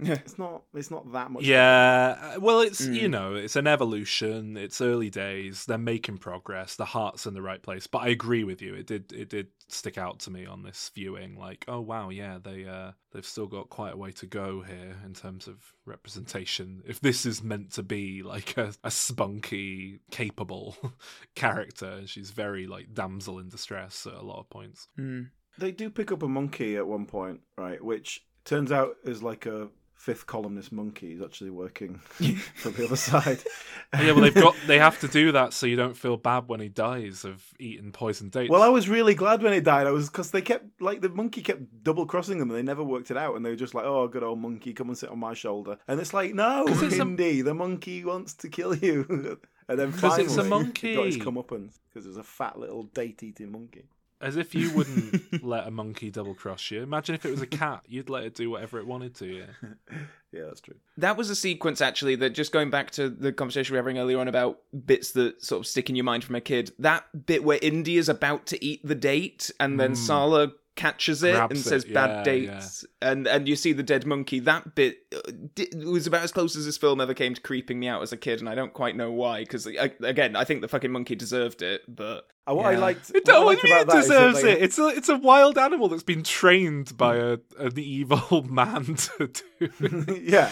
[0.00, 0.12] Yeah.
[0.14, 0.62] it's not.
[0.74, 1.42] It's not that much.
[1.42, 3.10] Yeah, uh, well, it's you Mm.
[3.10, 4.56] know, it's an evolution.
[4.56, 5.64] It's early days.
[5.66, 6.76] They're making progress.
[6.76, 7.88] The heart's in the right place.
[7.88, 8.74] But I agree with you.
[8.74, 11.36] It did it did stick out to me on this viewing.
[11.36, 14.96] Like, oh wow, yeah, they uh they've still got quite a way to go here
[15.04, 16.82] in terms of representation.
[16.86, 20.76] If this is meant to be like a, a spunky, capable
[21.34, 24.86] character, and she's very like damsel in distress at a lot of points.
[24.96, 25.22] Hmm.
[25.58, 27.82] They do pick up a monkey at one point, right?
[27.82, 31.10] Which turns out is like a fifth columnist monkey.
[31.10, 31.96] He's actually working
[32.54, 33.40] for the other side.
[33.98, 36.60] Yeah, well, they've got they have to do that so you don't feel bad when
[36.60, 38.50] he dies of eating poison dates.
[38.50, 39.86] Well, I was really glad when he died.
[39.86, 42.84] I was because they kept like the monkey kept double crossing them, and they never
[42.84, 43.34] worked it out.
[43.34, 45.78] And they were just like, "Oh, good old monkey, come and sit on my shoulder."
[45.88, 49.38] And it's like, "No, it's a- the monkey wants to kill you.
[49.68, 51.18] and then finally, it's a he got his monkey.
[51.20, 53.84] comeuppance because it was a fat little date-eating monkey.
[54.20, 56.82] As if you wouldn't let a monkey double cross you.
[56.82, 59.26] Imagine if it was a cat, you'd let it do whatever it wanted to.
[59.26, 59.68] Yeah.
[60.30, 60.74] Yeah, that's true.
[60.98, 63.98] That was a sequence actually that just going back to the conversation we were having
[63.98, 66.70] earlier on about bits that sort of stick in your mind from a kid.
[66.78, 71.32] That bit where Indy is about to eat the date and then Sallah catches it
[71.32, 74.76] Grabs and it, says yeah, bad dates and and you see the dead monkey that
[74.76, 77.88] bit uh, di- was about as close as this film ever came to creeping me
[77.88, 80.68] out as a kid and i don't quite know why because again i think the
[80.68, 82.78] fucking monkey deserved it but Uh, what I Yeah.
[82.78, 84.62] liked, It, what I liked do you mean about it that is that deserves it.
[84.62, 89.30] It's a it's a wild animal that's been trained by a an evil man to
[89.60, 90.04] do.
[90.22, 90.50] yeah,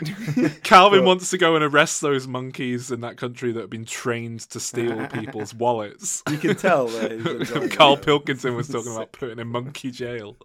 [0.62, 3.84] Calvin But- wants to go and arrest those monkeys in that country that have been
[3.84, 6.22] trained to steal people's wallets.
[6.30, 10.36] you can tell that Karl Pilkington was talking about putting a monkey jail.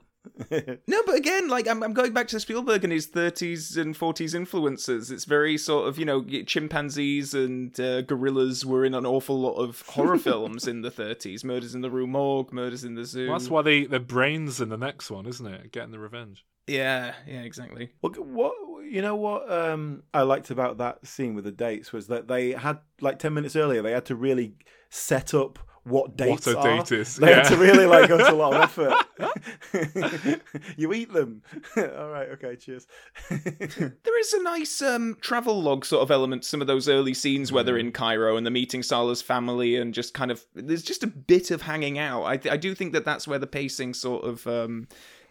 [0.87, 4.35] No, but again, like I'm, I'm going back to Spielberg and his 30s and 40s
[4.35, 5.11] influences.
[5.11, 9.55] It's very sort of you know chimpanzees and uh, gorillas were in an awful lot
[9.55, 11.43] of horror films in the 30s.
[11.43, 13.29] Murders in the Rue Morgue, Murders in the Zoo.
[13.29, 15.71] Well, that's why they the brains in the next one, isn't it?
[15.71, 16.45] Getting the revenge.
[16.67, 17.91] Yeah, yeah, exactly.
[18.01, 18.53] Well, what
[18.85, 22.51] you know what um, I liked about that scene with the dates was that they
[22.51, 24.55] had like ten minutes earlier they had to really
[24.89, 26.77] set up what dates What a are.
[26.77, 28.61] date is, They had to really like go to a lot of
[29.19, 30.41] effort.
[30.77, 31.41] you eat them.
[31.77, 32.29] All right.
[32.33, 32.55] Okay.
[32.55, 32.87] Cheers.
[33.29, 36.45] There is a nice um, travel log sort of element.
[36.45, 39.93] Some of those early scenes where they're in Cairo and they're meeting Sallah's family and
[39.93, 42.23] just kind of there's just a bit of hanging out.
[42.23, 44.87] I th- I do think that that's where the pacing sort of um,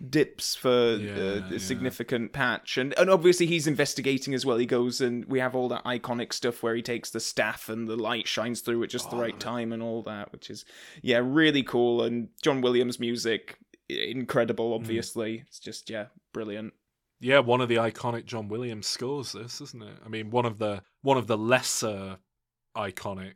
[0.09, 1.57] dips for Yeah, uh, yeah.
[1.57, 2.77] a significant patch.
[2.77, 4.57] And and obviously he's investigating as well.
[4.57, 7.87] He goes and we have all that iconic stuff where he takes the staff and
[7.89, 10.65] the light shines through at just the right time and all that, which is
[11.03, 12.03] yeah really cool.
[12.03, 14.75] And John Williams' music incredible.
[14.75, 16.73] Obviously, it's just yeah brilliant.
[17.21, 19.33] Yeah, one of the iconic John Williams scores.
[19.33, 19.99] This isn't it?
[20.05, 22.19] I mean, one of the one of the lesser
[22.77, 23.35] iconic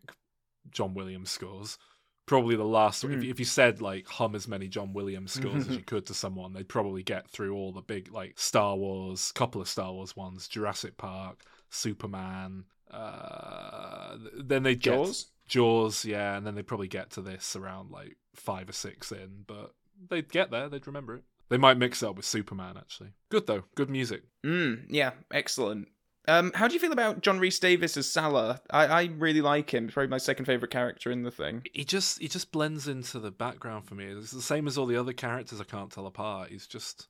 [0.70, 1.78] John Williams scores.
[2.26, 3.04] Probably the last.
[3.04, 6.06] If, you- if you said like hum as many John Williams scores as you could
[6.06, 9.92] to someone, they'd probably get through all the big like Star Wars, couple of Star
[9.92, 12.64] Wars ones, Jurassic Park, Superman.
[12.90, 15.26] Uh, then they get Jaws?
[15.46, 19.44] Jaws, yeah, and then they'd probably get to this around like five or six in,
[19.46, 19.72] but
[20.10, 20.68] they'd get there.
[20.68, 21.22] They'd remember it.
[21.48, 23.10] They might mix it up with Superman, actually.
[23.28, 24.22] Good though, good music.
[24.44, 25.88] Mm, yeah, excellent.
[26.28, 28.60] Um, how do you feel about John Rhys-Davies as Sallah?
[28.70, 29.84] I, I really like him.
[29.84, 31.62] He's probably my second favorite character in the thing.
[31.72, 34.06] he just he just blends into the background for me.
[34.06, 36.50] It's the same as all the other characters I can't tell apart.
[36.50, 37.08] He's just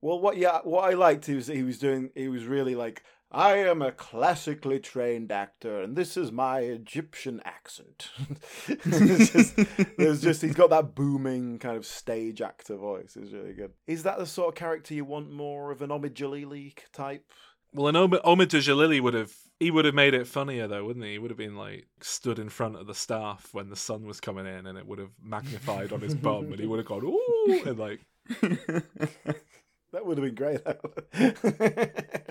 [0.00, 2.10] Well, what yeah, what I liked was he was doing.
[2.14, 7.40] He was really like, I am a classically trained actor, and this is my Egyptian
[7.44, 8.10] accent.
[8.68, 13.16] It's just, there's just he's got that booming kind of stage actor voice.
[13.20, 13.72] It's really good.
[13.86, 17.24] Is that the sort of character you want more of an Omid Djalili type?
[17.72, 21.04] Well, and Omid, Omid Djalili would have he would have made it funnier though, wouldn't
[21.04, 21.12] he?
[21.12, 24.20] He would have been like stood in front of the staff when the sun was
[24.20, 27.04] coming in, and it would have magnified on his bum, and he would have gone
[27.04, 28.00] ooh, and like
[29.92, 30.60] That would have been great.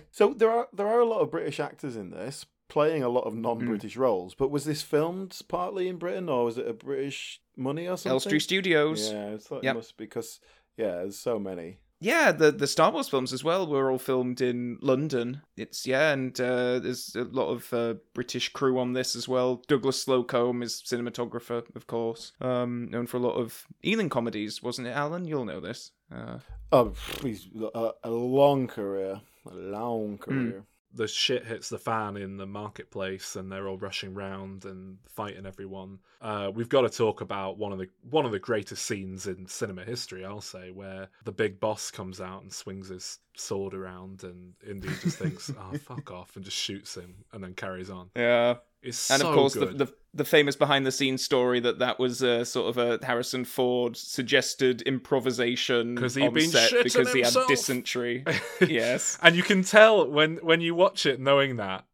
[0.11, 3.25] so there are there are a lot of British actors in this playing a lot
[3.25, 4.01] of non-British hmm.
[4.01, 4.35] roles.
[4.35, 8.13] But was this filmed partly in Britain, or was it a British money or something?
[8.13, 9.11] Elstree Studios.
[9.11, 9.75] Yeah, I thought Yep.
[9.75, 10.39] it must because
[10.77, 11.79] yeah, there's so many.
[12.01, 15.41] Yeah, the the Star Wars films as well were all filmed in London.
[15.57, 19.61] It's yeah, and uh, there's a lot of uh, British crew on this as well.
[19.67, 24.87] Douglas Slocombe is cinematographer, of course, um, known for a lot of Ealing comedies, wasn't
[24.87, 25.25] it, Alan?
[25.25, 25.91] You'll know this.
[26.13, 26.39] Uh,
[26.71, 26.93] Oh,
[27.23, 29.19] he's a, a long career,
[29.49, 30.63] a long career.
[30.93, 35.45] The shit hits the fan in the marketplace and they're all rushing round and fighting
[35.45, 35.99] everyone.
[36.21, 39.47] Uh, we've got to talk about one of the one of the greatest scenes in
[39.47, 44.23] cinema history, I'll say, where the big boss comes out and swings his sword around
[44.23, 48.09] and Indy just thinks, "Oh fuck off," and just shoots him and then carries on.
[48.15, 51.79] yeah, It's and so of course the, the the famous behind the scenes story that
[51.79, 56.51] that was uh, sort of a Harrison Ford suggested improvisation 'Cause he'd on been
[56.83, 58.23] because he had dysentery.
[58.61, 59.17] yes.
[59.21, 61.85] and you can tell when when you watch it knowing that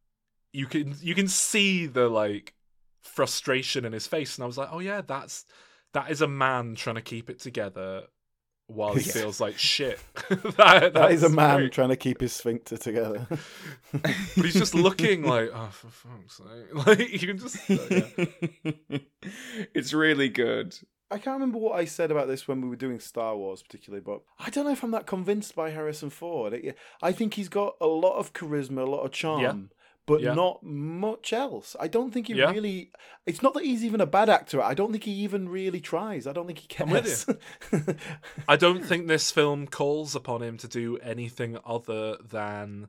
[0.53, 2.53] you can you can see the like
[3.01, 5.45] frustration in his face and i was like oh yeah that's
[5.93, 8.03] that is a man trying to keep it together
[8.67, 9.11] while he Yeah.
[9.13, 9.99] feels like shit
[10.29, 11.71] that, That is a man great.
[11.71, 13.27] trying to keep his sphincter together.
[13.91, 17.77] but he's just looking like oh for fuck's sake like you can just uh,
[18.89, 18.97] yeah.
[19.73, 20.77] it's really good.
[21.11, 24.01] I can't remember what I said about this when we were doing Star Wars, particularly,
[24.03, 26.59] but I don't know if I'm that convinced by Harrison Ford.
[27.01, 29.53] I think he's got a lot of charisma, a lot of charm, Yeah.
[30.05, 30.33] But Yeah.
[30.33, 31.75] not much else.
[31.79, 32.51] I don't think he Yeah.
[32.51, 32.91] really.
[33.25, 34.61] It's not that he's even a bad actor.
[34.61, 36.27] I don't think he even really tries.
[36.27, 37.25] I don't think he cares.
[38.47, 42.87] i don't think this film calls upon him to do anything other than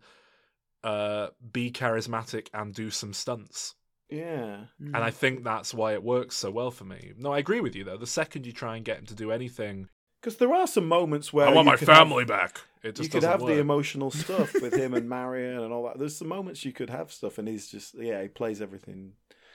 [0.85, 3.75] uh be charismatic and do some stunts
[4.09, 4.67] yeah.
[4.79, 7.13] And I think that's why it works so well for me.
[7.17, 7.97] No, I agree with you though.
[7.97, 9.89] The second you try and get him to do anything,
[10.27, 12.61] Because there are some moments where I want my could have- family back.
[12.83, 13.55] It just you could have work.
[13.55, 16.01] the emotional stuff with him and Marion and all that.
[16.01, 19.13] There's some moments you could have stuff, and he's just yeah, he plays everything.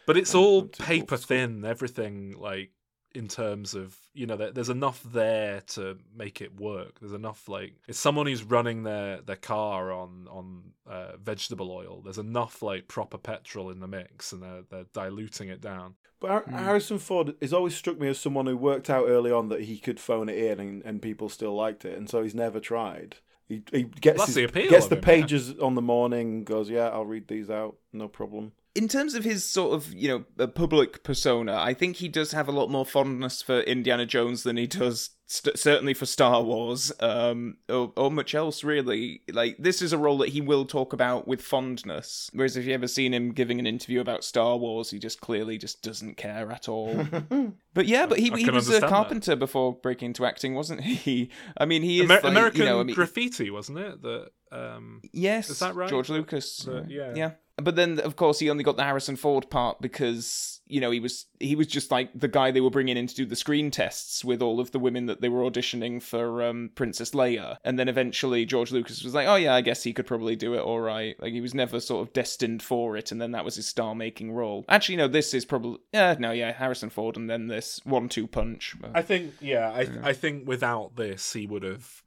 [0.08, 1.66] but it's all paper thin.
[1.66, 2.72] Everything like
[3.14, 7.00] in terms of you know, there, there's enough there to make it work.
[7.00, 12.02] There's enough like it's someone who's running their their car on on uh, vegetable oil.
[12.04, 15.96] There's enough like proper petrol in the mix, and they're they're diluting it down.
[16.20, 16.54] But Har- Hmm.
[16.56, 19.78] Harrison Ford has always struck me as someone who worked out early on that he
[19.80, 23.16] could phone it in, and, and people still liked it, and so he's never tried.
[23.50, 25.06] He, he gets That's his- the gets the him, yeah.
[25.06, 28.52] pages on the morning, goes yeah, I'll read these out, no problem.
[28.76, 30.08] In terms of his sort of you
[30.38, 34.44] know public persona, I think he does have a lot more fondness for Indiana Jones
[34.44, 39.22] than he does st- certainly for Star Wars, um, or, or much else really.
[39.32, 42.30] Like this is a role that he will talk about with fondness.
[42.34, 45.58] Whereas if you ever seen him giving an interview about Star Wars, he just clearly
[45.58, 47.08] just doesn't care at all.
[47.74, 48.90] but yeah, but he, he was a understand that.
[48.90, 51.30] carpenter before breaking into acting, wasn't he?
[51.58, 54.02] I mean, he is Amer- like, American you know, I mean, Graffiti, wasn't it?
[54.02, 55.90] That um, Yes, Is that right?
[55.90, 56.58] George Lucas.
[56.58, 57.14] The- yeah.
[57.16, 57.32] yeah.
[57.58, 61.00] But then, of course, he only got the Harrison Ford part because you know he
[61.00, 63.72] was he was just like the guy they were bringing in to do the screen
[63.72, 67.58] tests with all of the women that they were auditioning for um, Princess Leia.
[67.64, 70.54] And then eventually, George Lucas was like, "Oh yeah, I guess he could probably do
[70.54, 70.62] it.
[70.62, 73.56] All right." Like he was never sort of destined for it, and then that was
[73.56, 74.66] his star-making role.
[74.70, 78.76] Actually, no, this is probably yeah, no, yeah, Harrison Ford, and then this one-two punch.
[78.94, 82.04] I think, yeah, I, I think without this, he would have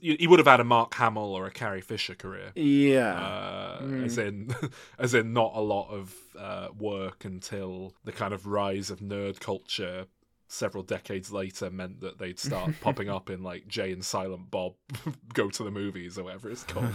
[0.00, 2.52] he would have had a Mark Hamill or a Carrie Fisher career.
[2.54, 3.14] Yeah.
[3.18, 4.04] Uh, Hmm.
[4.04, 4.54] As in,
[4.98, 9.40] as in, not a lot of uh, work until the kind of rise of nerd
[9.40, 10.06] culture
[10.46, 14.74] several decades later meant that they'd start popping up in like Jay and Silent Bob
[15.34, 16.92] go to the movies or whatever it's called.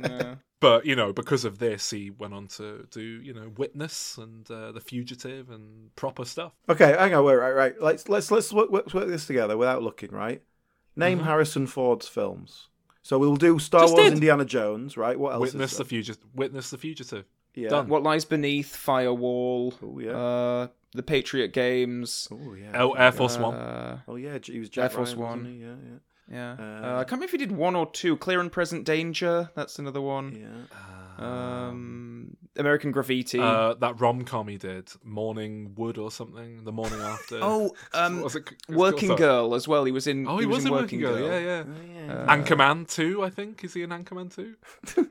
[0.00, 0.34] Yeah.
[0.60, 4.48] but you know, because of this, he went on to do you know Witness and
[4.50, 6.52] uh, The Fugitive and proper stuff.
[6.68, 7.74] okay, hang on, wait, right, right.
[7.82, 10.42] Let's let's let's work, work, work this together without looking, right?
[10.96, 11.24] Name Mhm.
[11.24, 12.68] Harrison Ford's films.
[13.02, 14.12] So we'll do Star Just Wars, did.
[14.14, 15.18] Indiana Jones, right?
[15.18, 15.40] What else?
[15.40, 15.88] Witness is the there?
[15.88, 16.26] Fugitive.
[16.34, 17.24] Witness the Fugitive.
[17.54, 17.68] Yeah.
[17.70, 17.88] Done.
[17.88, 19.74] what lies beneath Firewall?
[19.82, 20.10] Oh yeah.
[20.16, 22.28] Uh, the Patriot Games.
[22.30, 22.70] oh yeah.
[22.74, 23.54] Oh, Air Force One.
[23.54, 24.38] Uh, Oh yeah.
[24.42, 25.52] He was Jack Air Force Ryan, wasn't One.
[25.52, 25.60] he?
[25.62, 25.98] Yeah,
[26.30, 26.52] Yeah.
[26.58, 28.16] Uh, Uh, I can't remember if he did one or two.
[28.16, 29.50] Clear and Present Danger.
[29.54, 30.34] That's another one.
[30.40, 30.66] yeah.
[31.18, 33.38] Um, American Graffiti.
[33.40, 37.38] Uh, that rom com he did, Morning Wood or something, the morning after.
[37.42, 39.18] oh, um, was it- it's called Working that?
[39.18, 39.84] Girl as well.
[39.84, 40.26] He was in.
[40.26, 41.18] Oh, he, was, in in Working Girl.
[41.20, 41.64] Yeah, yeah.
[41.66, 42.12] Oh, yeah.
[42.14, 43.62] Uh, Anchorman two, I think.
[43.64, 44.54] Is he in Anchorman two?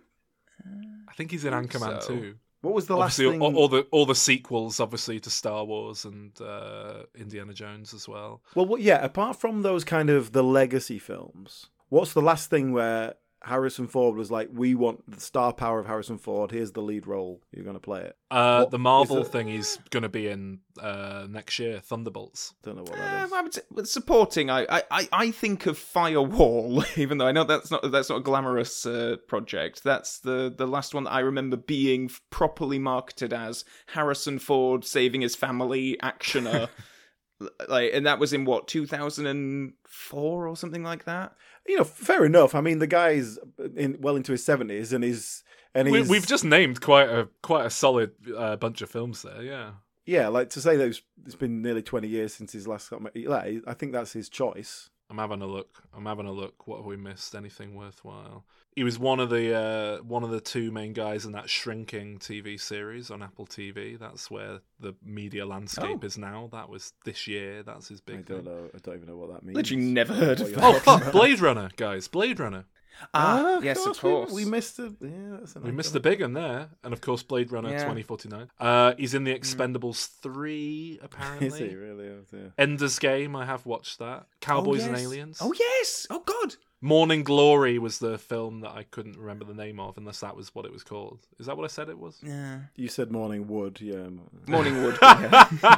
[1.07, 2.07] I think he's in think Anchorman so.
[2.07, 2.35] two.
[2.61, 3.41] What was the last thing?
[3.41, 8.07] all, all the all the sequels, obviously, to Star Wars and uh, Indiana Jones as
[8.07, 8.41] well.
[8.55, 9.03] Well, yeah.
[9.03, 14.15] Apart from those kind of the legacy films, what's the last thing where Harrison Ford
[14.17, 16.51] was like, "We want the star power of Harrison Ford.
[16.51, 17.41] Here's the lead role.
[17.51, 19.31] You're going to play it." Uh, What the Marvel is it?
[19.31, 22.53] thing he's going to be in uh, next year, Thunderbolts.
[22.63, 23.33] Don't know what Uh, that is.
[23.33, 27.71] I would supporting, I, I- I, I think of Firewall, even though I know that's
[27.71, 29.83] not that's not a glamorous uh, project.
[29.83, 35.21] That's the the last one that I remember being properly marketed as Harrison Ford saving
[35.21, 36.67] his family actioner,
[37.69, 41.33] like, and that was in what two thousand and four or something like that.
[41.67, 42.55] You know, fair enough.
[42.55, 43.37] I mean, the guy's
[43.75, 45.43] in well into his seventies, and he's
[45.73, 49.21] and We, he's we've just named quite a quite a solid uh, bunch of films
[49.21, 49.41] there.
[49.41, 49.71] Yeah.
[50.05, 52.91] yeah, like to say that it's, it's been nearly twenty years since his last.
[52.91, 54.89] Like, I think that's his choice.
[55.09, 55.81] I'm having a look.
[55.95, 56.67] I'm having a look.
[56.67, 57.33] What have we missed?
[57.33, 58.45] Anything worthwhile?
[58.75, 62.19] He was one of the uh, one of the two main guys in that shrinking
[62.19, 63.97] TV series on Apple TV.
[63.97, 66.05] That's where the media landscape Oh.
[66.05, 66.49] is now.
[66.51, 67.63] That was this year.
[67.63, 68.53] That's his big I don't thing.
[68.53, 68.69] know.
[68.73, 69.55] I don't even know what that means.
[69.55, 70.63] Literally never heard of that.
[70.63, 71.11] Oh fuck!
[71.11, 72.07] Blade Runner, guys.
[72.07, 72.65] Blade Runner.
[73.13, 74.31] Ah, yes, of we- course.
[74.31, 75.59] We, missed a yeah.
[75.61, 77.77] We missed iconic- the big one there, and of course Blade Runner Yeah.
[77.79, 78.49] 2049.
[78.59, 81.47] Uh, he's in the Expendables three apparently.
[81.47, 82.07] Is he really?
[82.09, 82.53] Oh, dear.
[82.57, 83.35] Ender's Game.
[83.35, 84.25] I have watched that.
[84.41, 85.05] Cowboys and yes.
[85.05, 85.37] Aliens.
[85.41, 86.07] Oh yes!
[86.09, 86.55] Oh god!
[86.81, 90.53] Morning Glory was the film that I couldn't remember the name of, unless that was
[90.55, 91.19] what it was called.
[91.39, 92.19] Is that what I said it was?
[92.23, 92.59] Yeah.
[92.75, 94.07] You said Morning Wood, yeah.
[94.47, 94.97] Morning Wood.
[95.01, 95.77] yeah.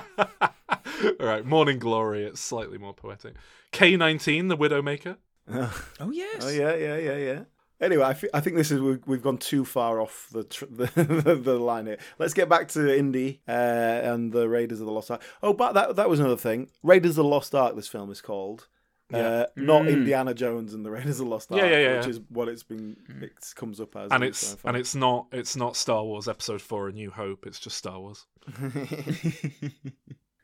[1.20, 2.24] All right, Morning Glory.
[2.24, 3.34] It's slightly more poetic.
[3.72, 5.18] K19, the Widowmaker.
[6.00, 6.44] Oh yes.
[6.46, 7.40] Oh yeah, yeah, yeah, yeah.
[7.80, 11.40] Anyway, I, I think this is we've, we've gone too far off the, tr- the
[11.44, 11.98] the line here.
[12.20, 15.24] Let's get back to Indy uh, and the Raiders of the Lost Ark.
[15.42, 16.70] Oh, but that that was another thing.
[16.84, 17.76] Raiders of the Lost Ark.
[17.76, 18.68] This film is called.
[19.14, 19.90] Uh, not Mm.
[19.92, 22.12] Indiana Jones and the Raiders of the Lost Ark, Yeah, yeah, yeah, which yeah.
[22.12, 22.96] is what it's been.
[23.22, 26.88] It comes up as, And it's and it's not it's not Star Wars Episode Four:
[26.88, 27.46] A New Hope.
[27.46, 28.26] It's just Star Wars.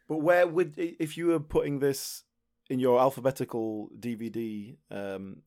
[0.09, 2.23] But where would if you were putting this
[2.69, 5.37] in your alphabetical DVD um,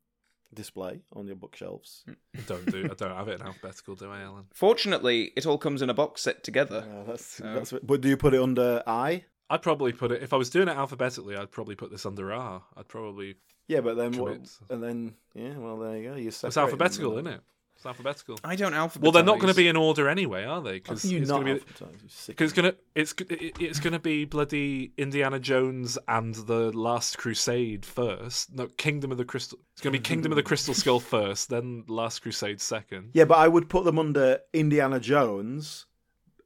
[0.55, 2.05] display on your bookshelves?
[2.09, 4.45] I don't do I don't have it in alphabetical, do I, Alan?
[4.53, 6.85] Fortunately, it all comes in a box set together.
[6.89, 7.55] Uh, that's, Oh.
[7.55, 9.25] that's but do you put it under I?
[9.49, 11.37] I'd probably put it if I was doing it alphabetically.
[11.37, 12.63] I'd probably put this under R.
[12.77, 13.37] I'd probably
[13.69, 14.49] Yeah, but then what?
[14.69, 16.17] And then yeah, well there you go.
[16.17, 17.41] You it's alphabetical, isn't it?
[17.81, 18.39] It's alphabetical.
[18.45, 19.01] I don't alphabetize.
[19.01, 20.73] Well, they're not going to be in order anyway, are they?
[20.73, 23.15] Because Because you it's not going to be alphabetize, you sick because it's gonna it's
[23.31, 28.55] it- it's gonna be bloody Indiana Jones and the Last Crusade first.
[28.55, 29.59] No, Kingdom of the Crystal.
[29.73, 33.13] It's gonna be Kingdom of the Crystal Skull first, then Last Crusade second.
[33.15, 35.87] Yeah, but I would put them under Indiana Jones,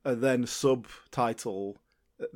[0.05, 1.79] and then subtitle.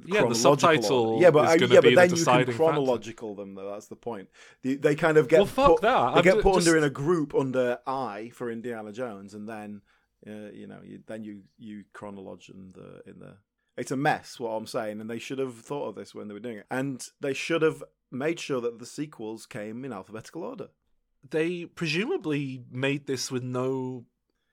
[0.06, 1.22] Yeah, the subtitle order.
[1.22, 2.56] Yeah, but is I, yeah, be but the then you can deciding factor.
[2.56, 3.70] chronological them though.
[3.70, 4.28] That's the point.
[4.62, 6.10] They, they kind of get Well, fuck put, that.
[6.12, 9.34] They I'm get ju- put just- under in a group under I for Indiana Jones,
[9.34, 9.82] and then
[10.26, 13.36] uh, you know you, then you you chronologe in the in the.
[13.76, 14.40] It's a mess.
[14.40, 16.66] What I'm saying, and they should have thought of this when they were doing it,
[16.70, 20.68] and they should have made sure that the sequels came in alphabetical order.
[21.30, 24.06] They presumably made this with no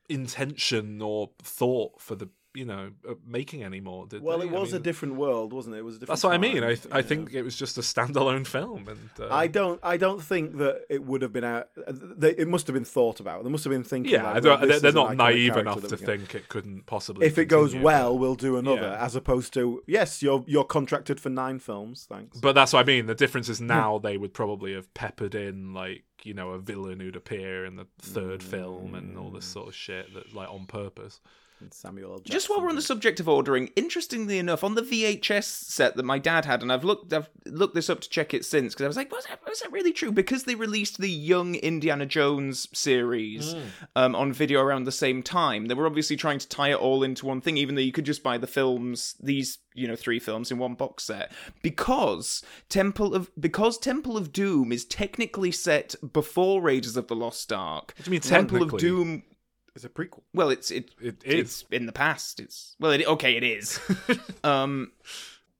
[0.09, 4.07] intention or thought for the you know uh, making anymore.
[4.07, 4.47] Did Well, they?
[4.47, 5.79] it I was a different world, wasn't it?
[5.79, 6.15] It was a different.
[6.17, 6.63] That's what I mean.
[6.63, 9.79] I th- I think it was just a standalone film, and uh, I don't.
[9.83, 11.69] I don't think that it would have been out.
[11.87, 13.43] They, it must have been thought about.
[13.43, 14.13] They must have been thinking.
[14.13, 17.27] yeah, like, well, they're, they're not naive enough to think it couldn't possibly.
[17.27, 19.03] If it goes well, we'll do another, Yeah.
[19.05, 22.05] as opposed to yes, you're you're contracted for nine films.
[22.09, 22.39] Thanks.
[22.39, 23.05] But that's what I mean.
[23.07, 26.99] The difference is now they would probably have peppered in like you know a villain
[26.99, 30.65] who'd appear in the third film and all this sort of shit that like on
[30.65, 31.19] purpose.
[31.71, 32.19] Samuel L.
[32.19, 36.03] Just while we're on the subject of ordering, interestingly enough, on the VHS set that
[36.03, 38.85] my dad had, and I've looked, I've looked this up to check it since because
[38.85, 40.11] I was like, was that, was that really true?
[40.11, 43.55] Because they released the Young Indiana Jones series
[43.95, 45.65] um, on video around the same time.
[45.67, 48.05] They were obviously trying to tie it all into one thing, even though you could
[48.05, 51.31] just buy the films, these you know three films in one box set,
[51.61, 57.51] because Temple of because Temple of Doom is technically set before Raiders of the Lost
[57.51, 57.93] Ark.
[57.97, 58.77] What do you mean Temple of?
[58.77, 59.23] Doom
[59.75, 60.21] it's a prequel.
[60.33, 62.39] well, it's it, It it's in the past.
[62.39, 63.79] It's well, it, okay, it is.
[64.43, 64.91] um,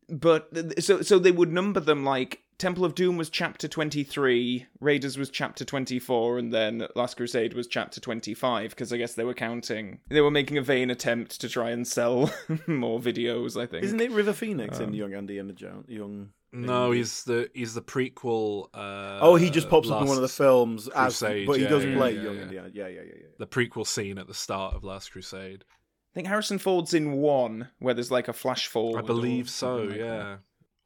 [0.09, 0.49] but
[0.83, 5.17] so so they would number them like Temple of Doom was chapter twenty three, Raiders
[5.17, 9.15] was chapter twenty four, and then Last Crusade was chapter twenty five because I guess
[9.15, 9.99] they were counting.
[10.09, 12.31] They were making a vain attempt to try and sell
[12.67, 13.59] more videos.
[13.61, 13.83] I think.
[13.83, 15.89] Isn't it River Phoenix Um, in Young Indiana Jones?
[15.89, 16.29] Young.
[16.55, 18.69] No, he's the he's the prequel.
[18.73, 21.57] Uh, Oh, he just pops up in one of the Last- films as, Crusade, but
[21.57, 22.41] he yeah, does yeah, play yeah, Young yeah.
[22.43, 22.69] Indiana.
[22.73, 23.25] Yeah, yeah, yeah, yeah.
[23.39, 25.63] the prequel scene at the start of Last Crusade.
[25.67, 29.03] I think Harrison Ford's in one where there's like a flash forward.
[29.03, 29.77] I believe so.
[29.79, 30.05] something like that.
[30.05, 30.35] yeah.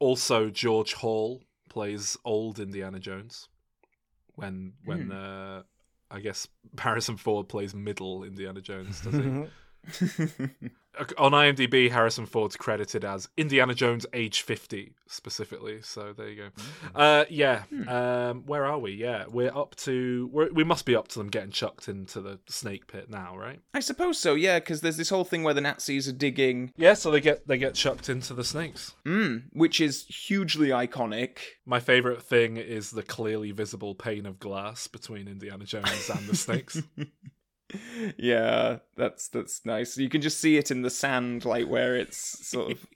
[0.00, 3.48] Also, George Hall plays old Indiana Jones.
[4.34, 5.12] When when Hmm.
[5.12, 5.62] uh,
[6.10, 6.48] I guess
[6.78, 10.68] Harrison Ford plays middle Indiana Jones, does he?
[11.18, 15.80] On IMDb, Harrison Ford's credited as Indiana Jones, age fifty, specifically.
[15.82, 16.48] So there you go.
[16.94, 17.62] Uh, yeah.
[17.86, 18.92] Um, where are we?
[18.92, 20.28] Yeah, we're up to.
[20.32, 23.60] We're, we must be up to them getting chucked into the snake pit now, right?
[23.72, 24.34] I suppose so.
[24.34, 26.94] Yeah, because there's this whole thing where the Nazis are digging, Yeah.
[26.94, 28.94] So they get they get chucked into the snakes.
[29.06, 31.38] mm, which is hugely iconic.
[31.64, 36.36] My favorite thing is the clearly visible pane of glass between Indiana Jones and the
[36.36, 36.82] snakes.
[38.16, 39.96] yeah, that's that's nice.
[39.96, 42.86] You can just see it in the sand, like where it's sort of.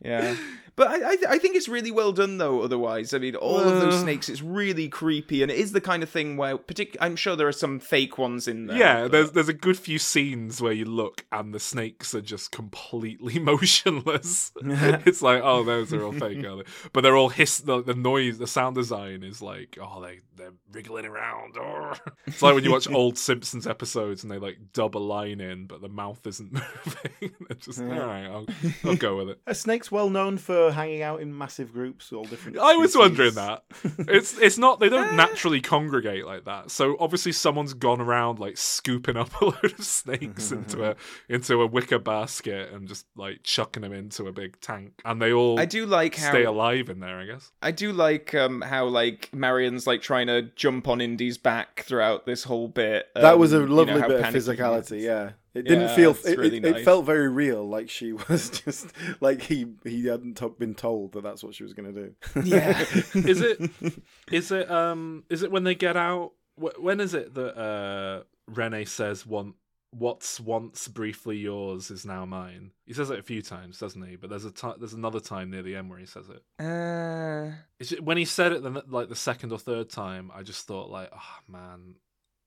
[0.00, 0.36] Yeah,
[0.76, 2.62] but I I, I think it's really well done though.
[2.62, 4.02] Otherwise, I mean, all of those Uh.
[4.02, 7.36] snakes, it's really creepy, and it is the kind of thing where, partic- I'm sure
[7.36, 8.76] there are some fake ones in there.
[8.78, 12.20] yeah, but- there's there's a good few scenes where you look and the snakes are
[12.22, 13.38] just completely
[13.82, 14.52] motionless.
[14.62, 16.62] it's like, oh, those are all fake, are they?
[16.92, 17.58] But they're all hiss.
[17.58, 21.56] The, the noise, the sound design is like, oh, they they're wriggling around.
[21.58, 21.92] Oh.
[22.26, 25.66] It's like when you watch old Simpsons episodes and they like dub a line in,
[25.66, 27.34] but the mouth isn't moving.
[27.48, 28.24] they're just all right.
[28.26, 28.46] I'll,
[28.84, 29.40] I'll go with it.
[29.46, 32.58] A snakes well known for hanging out in massive groups, all different?
[32.58, 33.08] I was species?
[33.08, 33.64] wondering that.
[34.12, 36.70] It's it's not they don't naturally congregate like that.
[36.70, 40.96] So obviously someone's gone around like scooping up a load of snakes into a
[41.28, 45.32] into a wicker basket and just like chucking them into a big tank, and they
[45.32, 47.18] all I do like how stay alive in there.
[47.18, 47.52] I guess.
[47.62, 52.26] I do like um how like Marion's like trying to jump on Indy's back throughout
[52.26, 53.08] this whole bit.
[53.14, 55.02] That um, was a you know, lovely bit of physicality.
[55.02, 56.16] Yeah, it didn't Yeah, feel.
[56.24, 57.68] It, really it, it felt very real.
[57.68, 58.86] Like she was just
[59.20, 62.14] like he he hadn't to- been told that that's what she was going to do.
[62.44, 62.78] Yeah.
[63.14, 63.60] Is it
[64.32, 66.32] is it um is it when they get out?
[66.60, 69.54] wh- When is it that uh Rene says one?
[69.94, 72.70] What's once briefly yours is now mine.
[72.86, 74.16] He says it a few times, doesn't he?
[74.16, 76.42] But there's a ti there's another time near the end where he says it.
[76.58, 80.30] Uh, Is it when he said it the, like the second or third time?
[80.34, 81.96] I just thought like, oh man,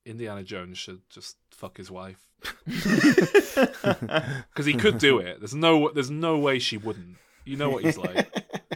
[0.05, 2.19] Indiana Jones should just fuck his wife
[2.65, 5.39] because he could do it.
[5.39, 7.17] There's no there's no way she wouldn't.
[7.45, 8.27] You know what he's like.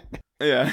[0.42, 0.72] yeah.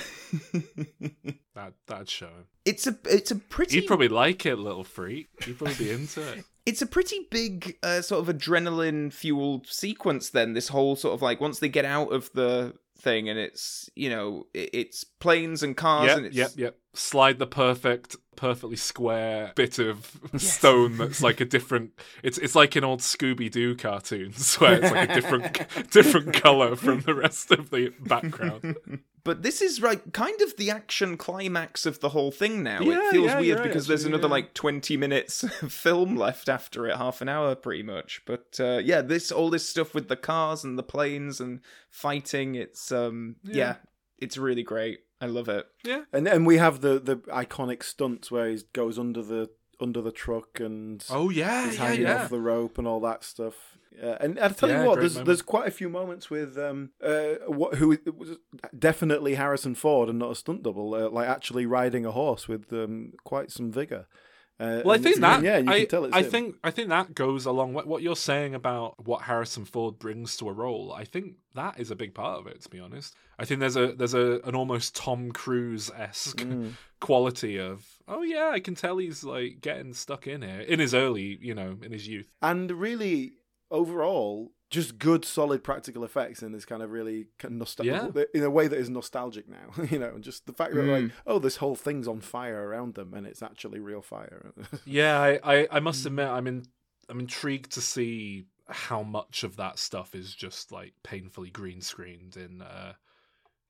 [1.55, 2.47] that that'd show him.
[2.65, 5.29] it's a it's a pretty He'd probably like it, little freak.
[5.45, 6.45] He'd probably be into it.
[6.65, 11.23] it's a pretty big uh, sort of adrenaline fueled sequence then this whole sort of
[11.23, 15.77] like once they get out of the thing and it's you know it's planes and
[15.77, 16.77] cars Yep, and it's yep, yep.
[16.95, 21.93] Slide the perfect, perfectly square bit of stone that's like a different.
[22.23, 26.75] It's it's like in old Scooby Doo cartoons where it's like a different different color
[26.75, 28.77] from the rest of the background.
[29.27, 32.81] But this is like kind of the action climax of the whole thing now.
[32.81, 34.35] Yeah, it feels yeah, weird right, because there's another yeah.
[34.35, 38.23] like 20 minutes of film left after it half an hour pretty much.
[38.25, 41.61] But uh, yeah this all this stuff with the cars and the planes and
[41.91, 43.77] fighting it's um yeah, Yeah.
[44.19, 45.01] it's really great.
[45.21, 45.67] I love it.
[45.85, 49.51] Yeah, and and we have the the iconic stunts where he goes under the
[49.81, 52.25] under the truck and Oh yeah, he's hanging yeah.
[52.25, 53.55] off the rope and all that stuff.
[53.97, 55.27] Yeah, and I'll tell Yeah, you what, there's moment.
[55.27, 58.37] there's quite a few moments with um uh what who it was
[58.79, 62.73] definitely Harrison Ford and not a stunt double, uh, like actually riding a horse with
[62.73, 64.07] um quite some vigor.
[64.59, 66.31] Uh, Well, I think that yeah, you I, can tell it's I him.
[66.31, 70.37] think I think that goes along with what you're saying about what Harrison Ford brings
[70.39, 70.93] to a role.
[70.93, 72.63] I think that is a big part of it.
[72.63, 76.73] To be honest, I think there's a there's a an almost Tom Cruise esque Mm.
[77.01, 80.95] quality of oh yeah, I can tell he's like getting stuck in here in his
[80.95, 82.29] early you know in his youth.
[82.43, 83.33] and really
[83.71, 88.43] overall just good solid practical effects in this kind of really kind of nostalgic in
[88.43, 91.13] a way that is nostalgic now you know just the fact that like Mm.
[91.27, 94.53] oh this whole thing's on fire around them and it's actually real fire
[94.85, 96.65] Yeah, I, I, I must admit I'm in
[97.09, 102.37] I'm intrigued to see how much of that stuff is just like painfully green screened
[102.37, 102.95] in uh,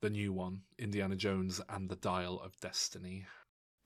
[0.01, 3.27] the new one, Indiana Jones and the Dial of Destiny.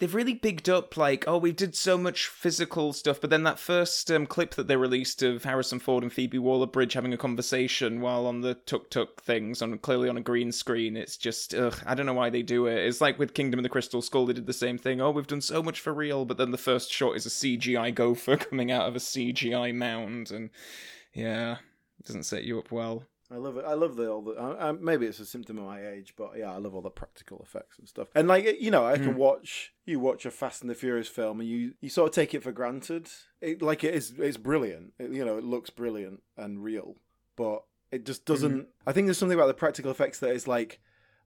[0.01, 3.59] They've really bigged up, like, oh, we did so much physical stuff, but then that
[3.59, 7.19] first um, clip that they released of Harrison Ford and Phoebe Waller Bridge having a
[7.19, 11.55] conversation while on the tuk tuk things, on clearly on a green screen, it's just,
[11.55, 12.79] ugh, I don't know why they do it.
[12.79, 15.03] It's like with Kingdom of the Crystal Skull, they did the same thing.
[15.03, 17.95] Oh, we've done so much for real, but then the first shot is a CGI
[17.95, 20.49] gopher coming out of a CGI mound, and
[21.13, 21.59] yeah,
[21.99, 23.05] it doesn't set you up well.
[23.33, 23.65] I love it.
[23.65, 24.33] I love the all the.
[24.33, 26.91] Uh, uh, maybe it's a symptom of my age, but yeah, I love all the
[26.91, 28.09] practical effects and stuff.
[28.15, 29.17] And like you know, I can Mm.
[29.17, 32.35] watch you watch a Fast and the Furious film, and you you sort of take
[32.35, 33.09] it for granted.
[33.41, 34.15] It like it is.
[34.19, 34.95] It's brilliant.
[34.99, 36.97] It, you know, it looks brilliant and real,
[37.37, 37.63] but
[37.93, 38.67] it just doesn't.
[38.87, 40.81] I think there's something about the practical effects that is like.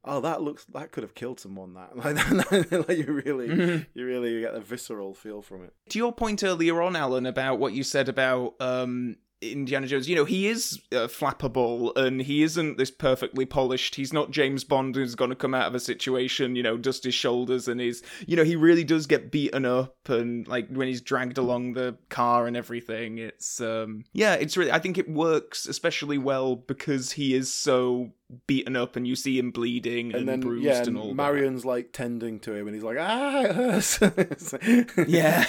[0.06, 1.72] Oh, that looks that could have killed someone.
[1.72, 1.96] That
[2.50, 3.86] like, like you really, Mhm.
[3.94, 5.72] you really get a visceral feel from it.
[5.88, 9.16] to your point earlier on, Alan, about what you said about um,
[9.52, 13.94] Indiana Jones, you know, he is uh, flappable and he isn't this perfectly polished.
[13.94, 17.04] He's not James Bond who's going to come out of a situation, you know, dust
[17.04, 20.88] his shoulders and is, you know, he really does get beaten up and like when
[20.88, 23.18] he's dragged along the car and everything.
[23.18, 28.12] It's, um, yeah, it's really, I think it works especially well because he is so
[28.46, 31.08] beaten up and you see him bleeding and, And then bruised yeah, and and all
[31.08, 31.14] that.
[31.14, 34.00] Marion's like tending to him, and he's like, ah, it hurts.
[35.08, 35.44] Yeah.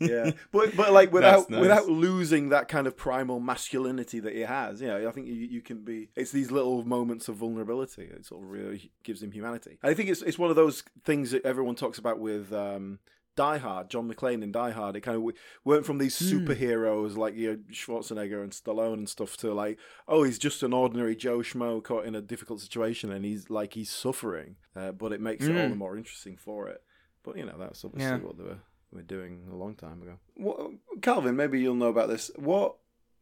[0.00, 1.60] yeah, but but like without nice.
[1.60, 5.34] without losing that kind of primal masculinity that he has, you know, I think you,
[5.34, 6.08] you can be.
[6.16, 8.04] It's these little moments of vulnerability.
[8.04, 9.78] It sort of really gives him humanity.
[9.82, 12.52] I think it's it's one of those things that everyone talks about with.
[12.52, 12.98] Um,
[13.38, 15.34] Die Hard, John McClane in Die Hard, it kind of
[15.64, 20.24] went from these superheroes like you know Schwarzenegger and Stallone and stuff to like, oh,
[20.24, 23.90] he's just an ordinary Joe schmo caught in a difficult situation, and he's like he's
[23.90, 25.70] suffering, uh, but it makes it all Mm.
[25.70, 26.82] the more interesting for it.
[27.24, 28.26] But you know, that's obviously Yeah.
[28.26, 28.58] what they were,
[28.92, 30.14] were doing a long time ago.
[30.34, 30.58] What,
[31.02, 32.30] Calvin, maybe you'll know about this.
[32.36, 32.76] What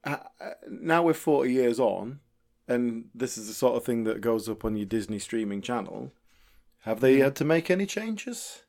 [0.04, 2.20] uh, uh, now we're forty years on,
[2.68, 6.12] and this is the sort of thing that goes up on your Disney streaming channel.
[6.82, 7.00] Have Mm.
[7.00, 8.62] they had to make any changes?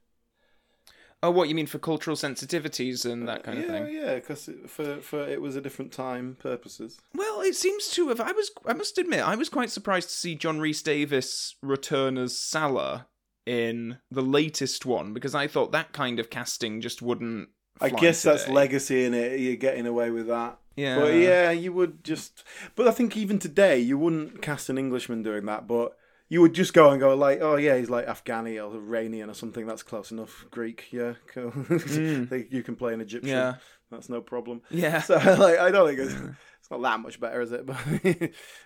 [1.28, 3.94] Oh, what you mean for cultural sensitivities and that kind yeah, of thing?
[3.94, 7.02] Yeah, because for for it was a different time purposes.
[7.14, 8.22] Well, it seems to have.
[8.22, 8.50] I was.
[8.66, 13.08] I must admit, I was quite surprised to see John Rhys-Davies return as Sallah
[13.46, 17.50] in the latest one because I thought that kind of casting just wouldn't.
[17.82, 19.38] I guess that's legacy in it.
[19.42, 20.60] You're getting away with that.
[20.78, 20.98] Yeah.
[20.98, 22.46] But yeah, you would just.
[22.76, 25.68] But I think even today, you wouldn't cast an Englishman doing that.
[25.68, 25.98] But
[26.30, 29.34] you would just go and go like, oh yeah, he's like Afghani or Iranian or
[29.34, 29.66] something.
[29.66, 30.46] That's close enough.
[30.52, 31.52] Greek, yeah, cool.
[31.52, 33.30] Think you can play an Egyptian.
[33.32, 33.56] Yeah.
[33.90, 34.62] That's no problem.
[34.70, 35.02] Yeah.
[35.02, 36.14] So like, I don't think it's,
[36.60, 37.66] it's not that much better, is it?
[37.66, 37.78] But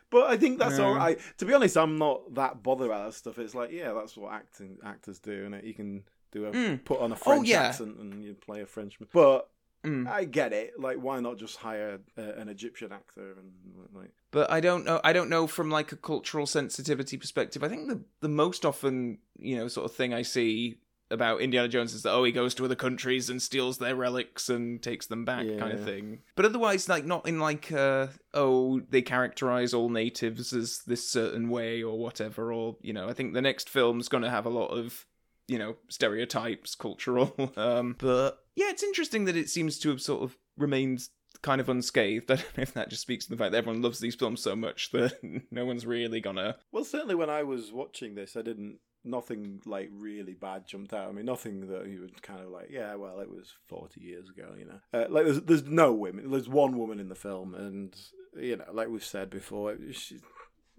[0.10, 0.88] but I think that's No.
[0.88, 1.20] all right.
[1.38, 3.38] To be honest, I'm not that bothered about that stuff.
[3.38, 6.84] It's like, yeah, that's what acting actors do, and you can do a Mm.
[6.84, 7.64] put on a French yeah.
[7.64, 9.10] accent and you play a Frenchman.
[9.14, 9.48] But
[9.84, 10.08] Mm.
[10.08, 10.80] I get it.
[10.80, 13.52] Like, why not just hire uh, an Egyptian actor and
[13.94, 14.12] like?
[14.30, 15.02] But I don't know.
[15.04, 17.64] I don't know from like a cultural sensitivity perspective.
[17.64, 20.78] I think the the most often you know sort of thing I see
[21.10, 24.50] about Indiana Jones is that oh he goes to other countries and steals their relics
[24.50, 26.20] and takes them back kind of thing.
[26.36, 31.50] But otherwise, like not in like uh oh they characterize all natives as this certain
[31.50, 32.54] way or whatever.
[32.54, 35.06] Or you know I think the next film's going to have a lot of
[35.48, 37.52] you know stereotypes, cultural.
[37.58, 41.08] um, but yeah, it's interesting that it seems to have sort of remained
[41.42, 42.32] kind of unscathed.
[42.32, 44.42] I don't know if that just speaks to the fact that everyone loves these films
[44.42, 45.14] so much that
[45.52, 46.58] no one's really gonna.
[46.72, 48.80] Well, certainly when I was watching this, I didn't.
[49.04, 51.10] Nothing like really bad jumped out.
[51.10, 52.70] I mean, nothing that you would kind of like.
[52.70, 54.80] Yeah, well, it was forty years ago, you know.
[54.94, 56.30] Uh, like, there's there's no women.
[56.30, 57.96] There's one woman in the film, and
[58.40, 60.22] you know, like we've said before, she's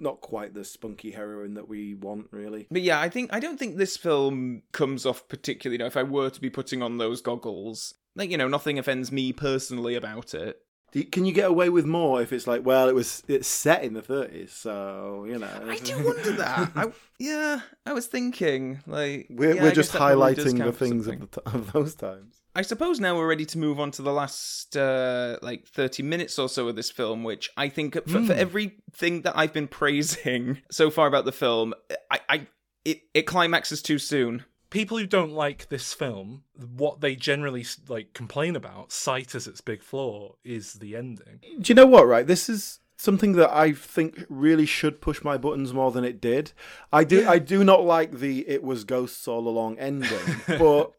[0.02, 2.66] not quite the spunky heroine that we want, really.
[2.70, 5.74] But yeah, I think I don't think this film comes off particularly.
[5.74, 8.78] You know, if I were to be putting on those goggles, like you know, nothing
[8.78, 10.58] offends me personally about it.
[10.92, 13.82] You- Can you get away with more if it's like, well, it was it's set
[13.82, 15.48] in the 30s, so you know.
[15.66, 16.70] I do wonder that.
[16.76, 20.64] I, yeah, I was thinking like We're, yeah, we're just guess that probably does highlighting
[20.64, 22.41] the things of, the t- of those times.
[22.54, 26.38] I suppose now we're ready to move on to the last uh, like 30 minutes
[26.38, 28.26] or so of this film, which I think for, Hmm.
[28.26, 31.72] for everything that I've been praising so far about the film,
[32.10, 32.46] I, I
[32.84, 34.44] it, it climaxes too soon.
[34.68, 39.60] People who don't like this film, what they generally like complain about, cite as its
[39.60, 41.40] big flaw, is the ending.
[41.60, 42.06] Do you know what?
[42.06, 46.20] Right, this is something that I think really should push my buttons more than it
[46.22, 46.52] did.
[46.92, 47.28] I do.
[47.28, 50.92] I do not like the "it was ghosts all along" ending, but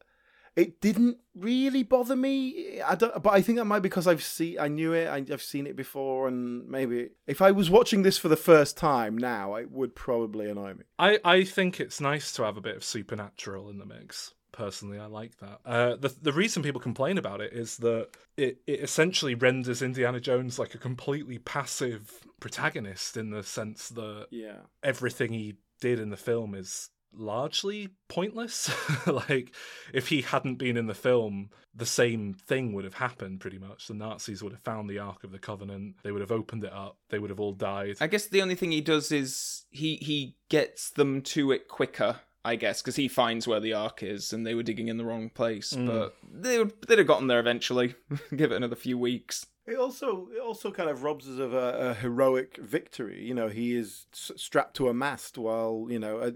[0.56, 2.80] it didn't really bother me.
[2.82, 3.22] I don't.
[3.24, 4.60] But I think that might be because I've seen.
[4.60, 5.08] I knew it.
[5.08, 8.78] I, I've seen it before, and maybe if I was watching this for the first
[8.78, 10.84] time now, it would probably annoy me.
[10.99, 14.34] I, I think it's nice to have a bit of supernatural in the mix.
[14.51, 15.60] Personally, I like that.
[15.66, 20.20] Uh, the the reason people complain about it is that it, it essentially renders Indiana
[20.20, 24.60] Jones like a completely passive protagonist in the sense that Yeah.
[24.84, 28.72] everything he did in the film is largely pointless.
[29.07, 29.53] like,
[29.93, 33.88] if he hadn't been in the film, the same thing would have happened pretty much.
[33.88, 36.74] The Nazis would have found the Ark of the Covenant, they would have opened it
[36.74, 37.97] up, they would have all died.
[37.99, 42.18] I guess the only thing he does is he he gets them to it quicker.
[42.45, 45.05] I guess because he finds where the ark is, and they were digging in the
[45.05, 45.72] wrong place.
[45.72, 45.88] Mm.
[45.88, 47.95] But they would they'd have gotten there eventually.
[48.36, 49.45] Give it another few weeks.
[49.66, 53.24] It also it also kind of robs us of a, a heroic victory.
[53.24, 56.32] You know, he is s- strapped to a mast while you know uh,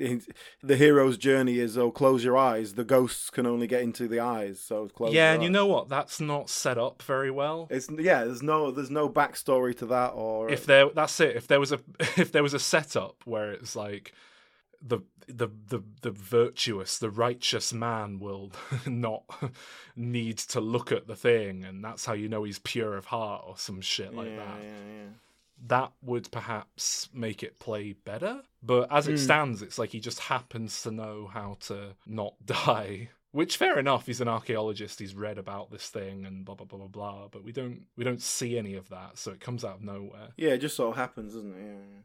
[0.63, 2.75] the hero's journey is oh close your eyes.
[2.75, 5.13] The ghosts can only get into the eyes, so close.
[5.13, 5.89] yeah, and you know what?
[5.89, 7.67] That's not set up very well.
[7.69, 8.23] it's yeah.
[8.23, 11.73] There's no there's no backstory to that or if there that's it if there was
[11.73, 11.79] a
[12.17, 14.13] if there was a setup where it's like
[14.81, 18.51] the the the the virtuous the righteous man will
[18.85, 19.23] not
[19.95, 23.43] need to look at the thing and that's how you know he's pure of heart
[23.47, 25.09] or some shit like yeah, that Yeah, yeah.
[25.67, 29.17] that would perhaps make it play better but as it Hmm.
[29.17, 34.05] stands it's like he just happens to know how to not die which fair enough
[34.05, 37.43] he's an archaeologist he's read about this thing and blah blah blah blah blah but
[37.43, 40.51] we don't we don't see any of that so it comes out of nowhere Yeah,
[40.51, 41.63] it just sort of happens, doesn't it?
[41.65, 42.01] Yeah,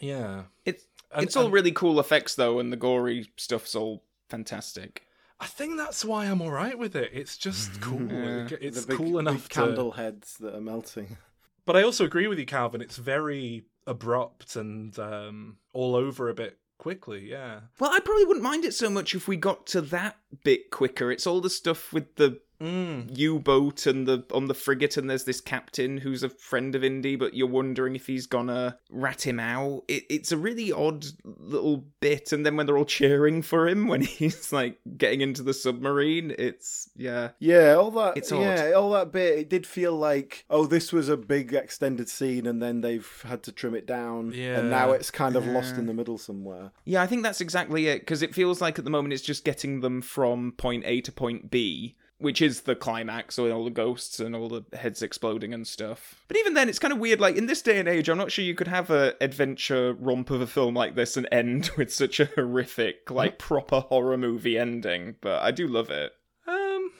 [0.00, 0.18] yeah.
[0.18, 4.04] yeah It's And- it's all and- really cool effects though, and the gory stuff's all
[4.28, 5.02] fantastic.
[5.38, 7.10] I think that's why I'm all right with it.
[7.12, 8.10] It's just cool.
[8.10, 8.48] Yeah.
[8.60, 9.54] It's The big- cool big enough to.
[9.60, 11.16] candle heads that are melting.
[11.66, 12.80] But I also agree with you, Calvin.
[12.80, 17.28] It's very abrupt and um, all over a bit quickly.
[17.28, 17.62] Yeah.
[17.80, 21.10] Well, I probably wouldn't mind it so much if we got to that bit quicker.
[21.10, 23.16] It's all the stuff with the Mm.
[23.16, 27.16] U-boat and the on the frigate, and there's this captain who's a friend of Indy,
[27.16, 29.84] but you're wondering if he's gonna rat him out.
[29.88, 33.86] It, it's a really odd little bit, and then when they're all cheering for him
[33.88, 37.30] when he's like getting into the submarine, it's yeah.
[37.38, 38.16] Yeah, all that.
[38.16, 39.38] It's yeah, all that bit.
[39.38, 43.42] It did feel like, oh, this was a big extended scene, and then they've had
[43.44, 44.58] to trim it down, Yeah.
[44.60, 46.72] and now it's kind of lost in the middle somewhere.
[46.84, 49.44] Yeah, I think that's exactly it because it feels like at the moment it's just
[49.44, 53.70] getting them from point A to point B, which is the climax with all the
[53.70, 56.22] ghosts and all the heads exploding and stuff.
[56.28, 57.20] But even then, it's kind of weird.
[57.20, 60.30] Like in this day and age, I'm not sure you could have a adventure romp
[60.30, 63.46] of a film like this and end with such a horrific, like mm-hmm.
[63.46, 65.16] proper horror movie ending.
[65.20, 66.12] But I do love it.
[66.46, 66.90] Um,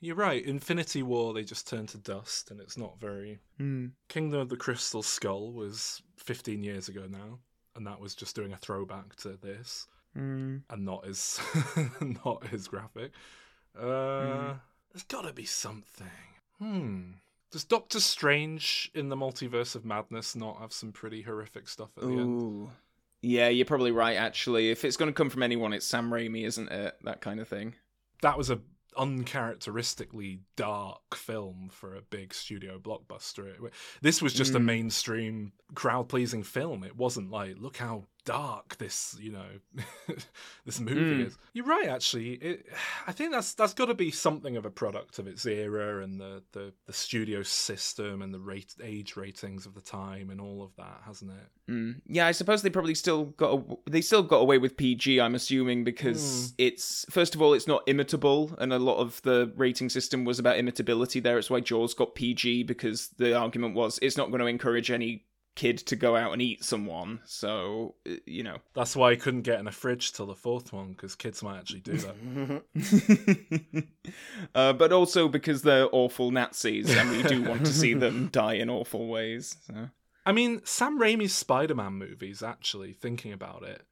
[0.00, 0.44] you're right.
[0.44, 3.38] Infinity War, they just turned to dust, and it's not very.
[3.58, 3.88] Hmm.
[4.08, 7.40] Kingdom of the Crystal Skull was 15 years ago now,
[7.74, 10.58] and that was just doing a throwback to this, hmm.
[10.70, 11.38] and not as
[12.24, 13.12] not as graphic.
[13.78, 14.54] Uh,
[14.92, 16.06] There's got to be something.
[16.58, 17.02] Hmm.
[17.52, 22.02] Does Doctor Strange in the Multiverse of Madness not have some pretty horrific stuff at
[22.04, 22.42] the end?
[22.42, 22.70] Ooh.
[23.22, 24.16] Yeah, you're probably right.
[24.16, 26.96] Actually, if it's going to come from anyone, it's Sam Raimi, isn't it?
[27.04, 27.74] That kind of thing.
[28.22, 28.60] That was a
[28.96, 33.52] uncharacteristically dark film for a big studio blockbuster.
[34.00, 34.64] This was just a Mm.
[34.64, 36.82] mainstream crowd pleasing film.
[36.82, 39.46] It wasn't like, look how dark this, you know,
[40.66, 41.26] this movie Mm.
[41.28, 41.38] is.
[41.54, 42.32] You're right, actually.
[42.34, 42.66] It,
[43.06, 46.20] I think that's that's got to be something of a product of its era and
[46.20, 50.62] the, the, the studio system and the rate, age ratings of the time and all
[50.62, 51.72] of that, hasn't it?
[51.72, 52.00] Mm.
[52.06, 55.20] Yeah, I suppose they probably still got a, they still got away with PG.
[55.20, 59.52] I'm assuming because it's first of all it's not imitable, and a lot of the
[59.56, 61.22] rating system was about imitability.
[61.22, 64.90] There, it's why Jaws got PG because the argument was it's not going to encourage
[64.90, 65.24] any
[65.56, 67.20] kid to go out and eat someone.
[67.24, 70.72] So uh, you know, That's why I couldn't get in a fridge till the fourth
[70.72, 73.86] one because kids might actually do that.
[74.54, 78.54] uh, but also because they're awful Nazis, and we do want to see them die
[78.54, 79.56] in awful ways.
[79.66, 79.88] So.
[80.24, 83.82] I mean, Sam Raimi's Spider Man movies, actually, thinking about it,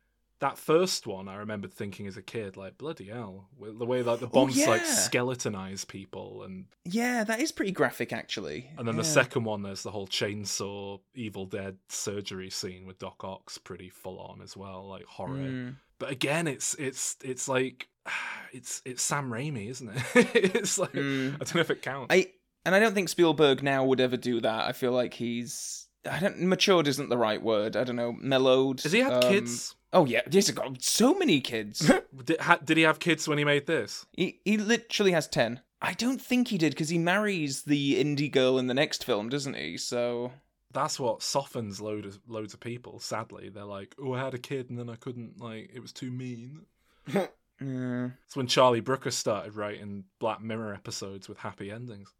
[0.40, 4.20] that first one, I remember thinking as a kid, like bloody hell, the way like
[4.20, 4.68] the bombs yeah.
[4.68, 8.70] like skeletonize people, and Yeah, that is pretty graphic, actually.
[8.76, 13.22] and then the second one, there's the whole chainsaw Evil Dead surgery scene with Doc
[13.24, 15.38] Ock's pretty full on as well, like horror.
[15.38, 15.76] Mm.
[15.98, 17.88] But again, it's it's it's like
[18.52, 20.04] it's it's Sam Raimi, isn't it?
[20.54, 21.34] it's like Mm.
[21.34, 22.12] I don't know if it counts.
[22.14, 22.32] I
[22.64, 24.64] and I don't think Spielberg now would ever do that.
[24.64, 27.76] I feel like he's I don't matured isn't the right word.
[27.76, 28.82] I don't know, mellowed.
[28.82, 29.74] Has he had um, kids?
[29.92, 31.90] Oh yeah, he's got so many kids.
[32.24, 34.06] Did, ha, did he have kids when he made this?
[34.12, 35.60] he he literally has ten.
[35.82, 39.28] I don't think he did because he marries the indie girl in the next film,
[39.28, 39.76] doesn't he?
[39.76, 40.32] So
[40.72, 42.98] That's what softens load of, loads of people.
[43.00, 45.40] Sadly, they're like, "Oh, I had a kid and then I couldn't.
[45.40, 46.62] Like, it was too mean."
[47.06, 47.26] yeah.
[47.60, 52.12] It's when Charlie Brooker started writing Black Mirror episodes with happy endings.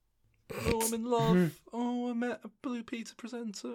[0.52, 1.60] Oh, I'm in love.
[1.72, 3.70] oh, I met a Blue Peter presenter.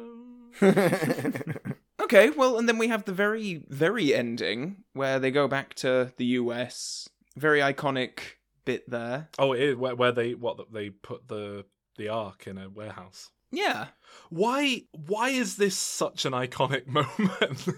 [2.01, 6.11] Okay, well, and then we have the very, very ending where they go back to
[6.17, 7.09] the US.
[7.35, 8.19] Very iconic
[8.65, 9.27] bit there.
[9.37, 11.65] Oh, it is where, where they what they put the
[11.97, 13.29] the ark in a warehouse.
[13.51, 13.87] Yeah.
[14.29, 17.67] Why why is this such an iconic moment?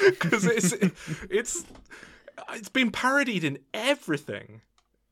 [0.00, 0.72] Because it's
[1.30, 1.64] it's
[2.52, 4.62] it's been parodied in everything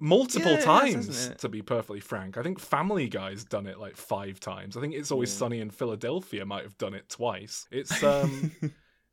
[0.03, 1.31] multiple Yeah, times.
[1.39, 4.77] To be perfectly frank, I think Family Guy's done it like five times.
[4.77, 5.39] I think It's Always Yeah.
[5.39, 7.67] Sunny in Philadelphia might have done it twice.
[7.71, 8.53] It's um.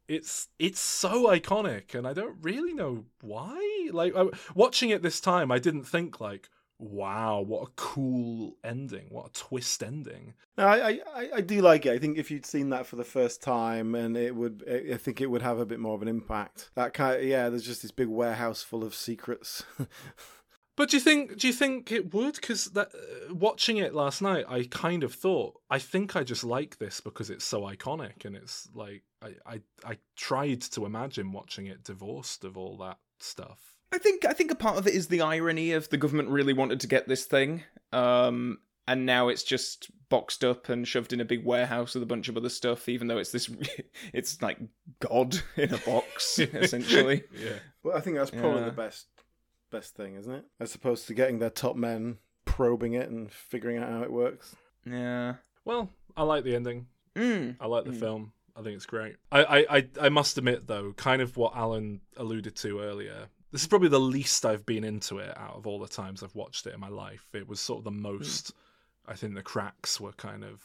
[0.08, 3.90] It's it's so iconic, and I don't really know why.
[3.92, 4.26] Like I,
[4.56, 6.50] watching it this time, I didn't think like,
[6.80, 9.06] "Wow, what a cool ending!
[9.10, 11.92] What a twist ending!" No, I, I- I, do like it.
[11.94, 14.98] I think if you'd seen that for the first time, and it would, I I
[14.98, 16.72] think it would have a bit more of an impact.
[16.74, 17.50] That kind, of, yeah.
[17.50, 19.64] There's just this big warehouse full of secrets.
[20.80, 22.36] But do you think do you think it would?
[22.36, 26.46] Because that uh, watching it last night, I kind of thought I think I just
[26.46, 31.34] like this because it's so iconic, and it's like I I, I tried to imagine
[31.34, 33.76] watching it divorced of all that stuff.
[33.92, 36.54] I think I think a part of it is the irony of the government really
[36.54, 41.20] wanted to get this thing, um, and now it's just boxed up and shoved in
[41.20, 42.88] a big warehouse with a bunch of other stuff.
[42.88, 43.50] Even though it's this,
[44.14, 44.60] it's like
[45.02, 47.24] God in a box essentially.
[47.38, 47.60] Yeah.
[47.84, 48.66] Well, I think that's probably Yeah.
[48.68, 49.08] the best
[49.70, 50.46] best thing, isn't it?
[50.60, 54.56] As opposed to getting their top men probing it and figuring out how it works.
[54.86, 55.36] Yeah.
[55.66, 56.88] Well, I like the ending.
[57.16, 57.56] Mm.
[57.60, 58.00] I like the Mm.
[58.00, 58.34] film.
[58.56, 59.16] I think it's great.
[59.32, 63.28] I, I, I, I must admit though, kind of what Alan alluded to earlier.
[63.52, 66.36] This is probably the least I've been into it out of all the times I've
[66.36, 67.26] watched it in my life.
[67.34, 68.52] It was sort of the most.
[69.08, 70.62] I think the cracks were kind of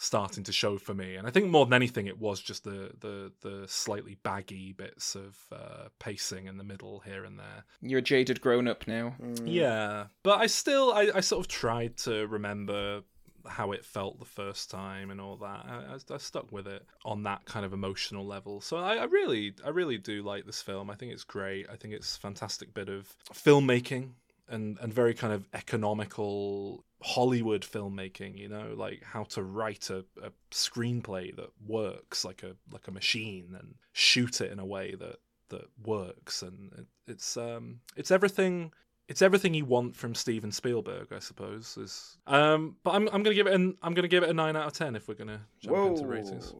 [0.00, 2.92] starting to show for me, and I think more than anything, it was just the
[3.00, 7.64] the the slightly baggy bits of uh, pacing in the middle here and there.
[7.82, 9.16] You're a jaded grown up now.
[9.20, 9.42] Mm.
[9.44, 13.02] Yeah, but I still I, I sort of tried to remember
[13.46, 15.66] how it felt the first time and all that.
[15.66, 18.60] I, I, I stuck with it on that kind of emotional level.
[18.60, 20.90] So I, I really I really do like this film.
[20.90, 21.66] I think it's great.
[21.70, 24.10] I think it's a fantastic bit of filmmaking
[24.48, 30.04] and and very kind of economical Hollywood filmmaking, you know, like how to write a,
[30.22, 34.94] a screenplay that works like a like a machine and shoot it in a way
[34.94, 35.16] that
[35.50, 38.70] that works and it, it's um it's everything
[39.08, 41.76] it's everything you want from Steven Spielberg, I suppose.
[41.78, 44.54] Is um, but I'm I'm gonna give it an I'm gonna give it a nine
[44.54, 45.86] out of ten if we're gonna jump Whoa.
[45.88, 46.54] into ratings.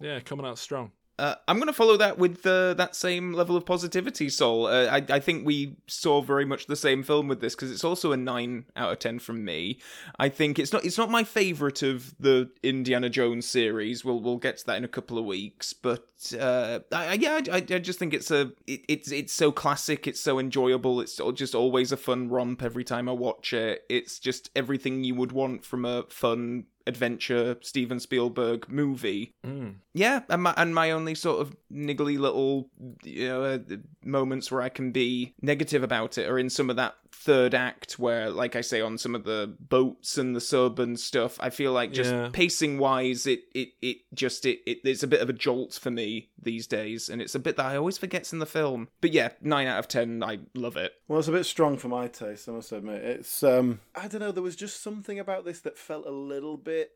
[0.00, 0.92] Yeah, coming out strong.
[1.18, 4.66] Uh, I'm going to follow that with uh, that same level of positivity, Sol.
[4.66, 7.84] Uh, I, I think we saw very much the same film with this because it's
[7.84, 9.78] also a nine out of ten from me.
[10.18, 14.04] I think it's not it's not my favorite of the Indiana Jones series.
[14.04, 16.08] We'll we'll get to that in a couple of weeks, but
[16.38, 20.06] uh, I, I- yeah, I, I just think it's a it, it's it's so classic.
[20.06, 21.00] It's so enjoyable.
[21.00, 23.84] It's just always a fun romp every time I watch it.
[23.90, 29.76] It's just everything you would want from a fun adventure Steven Spielberg movie Mm.
[29.94, 32.68] yeah and my, and my only sort of niggly little
[33.02, 33.58] you know uh,
[34.04, 37.98] moments where i can be negative about it are in some of that third act
[37.98, 41.50] where like i say on some of the boats and the sub and stuff i
[41.50, 42.30] feel like just Yeah.
[42.32, 45.90] pacing wise it it it just it, it it's a bit of a jolt for
[45.90, 49.12] me these days and it's a bit that i always forgets in the film but
[49.12, 52.08] yeah 9 out of 10 i love it Well, it's a bit strong for my
[52.08, 53.02] taste, I must admit.
[53.04, 54.32] It's um, I don't know.
[54.32, 56.90] There was just something about this that felt a little bit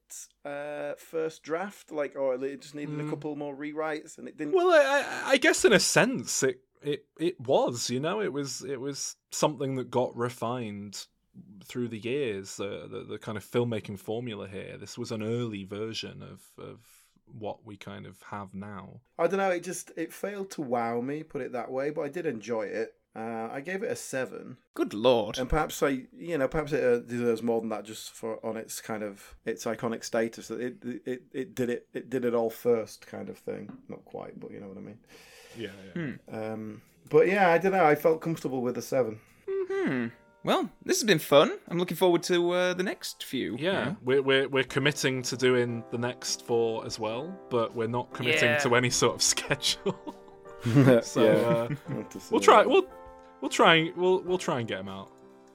[0.44, 3.10] uh, first draft, like, oh, it just needed a Mm.
[3.10, 4.55] couple more rewrites, and it didn't.
[4.55, 7.90] Well, I, I, I guess in a sense, it it it was.
[7.90, 11.06] You know, it was it was something that got refined
[11.64, 12.56] through the years.
[12.56, 14.76] The the, the kind of filmmaking formula here.
[14.78, 16.80] This was an early version of of
[17.38, 19.00] what we kind of have now.
[19.18, 19.50] I don't know.
[19.50, 21.90] It just it failed to wow me, put it that way.
[21.90, 22.94] But I did enjoy it.
[23.14, 26.84] Uh, I gave it a seven, good lord and perhaps I, you know, perhaps it
[26.84, 30.48] uh, deserves more than that just for on its kind of its iconic status.
[30.48, 30.76] That it
[31.06, 33.72] it it did it it did it all first, kind of thing.
[33.88, 34.98] Not quite, but you know what I mean.
[35.56, 36.12] Yeah, yeah.
[36.52, 37.84] Um, but yeah, I don't know.
[37.84, 39.18] I felt comfortable with a seven.
[39.48, 40.06] Hmm.
[40.44, 41.58] Well, this has been fun.
[41.68, 43.56] I'm looking forward to uh, the next few.
[43.58, 43.96] Yeah, you know?
[44.04, 48.50] we're, we're we're committing to doing the next four as well, but we're not committing
[48.50, 48.58] Yeah.
[48.58, 50.14] to any sort of schedule.
[51.02, 52.58] so yeah, uh, Not to say we'll try.
[52.62, 52.68] that.
[52.68, 52.86] We'll
[53.40, 53.90] we'll try.
[53.96, 55.10] We'll we'll try and get them out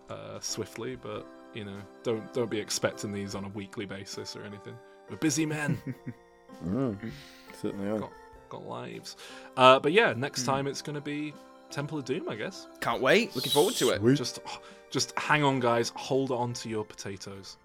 [0.09, 4.43] uh, swiftly, but you know, don't don't be expecting these on a weekly basis or
[4.43, 4.73] anything.
[5.09, 5.81] We're busy men,
[6.65, 7.11] Mm,
[7.61, 7.99] certainly are.
[7.99, 8.11] got
[8.51, 9.17] got lives.
[9.57, 11.33] Uh, but yeah, next time it's going to be
[11.71, 12.67] Temple of Doom, I guess.
[12.81, 13.35] Can't wait.
[13.35, 13.99] Looking forward to it.
[13.99, 14.17] Sweet.
[14.17, 14.39] Just
[14.91, 15.91] just hang on, guys.
[15.95, 17.57] Hold on to your potatoes.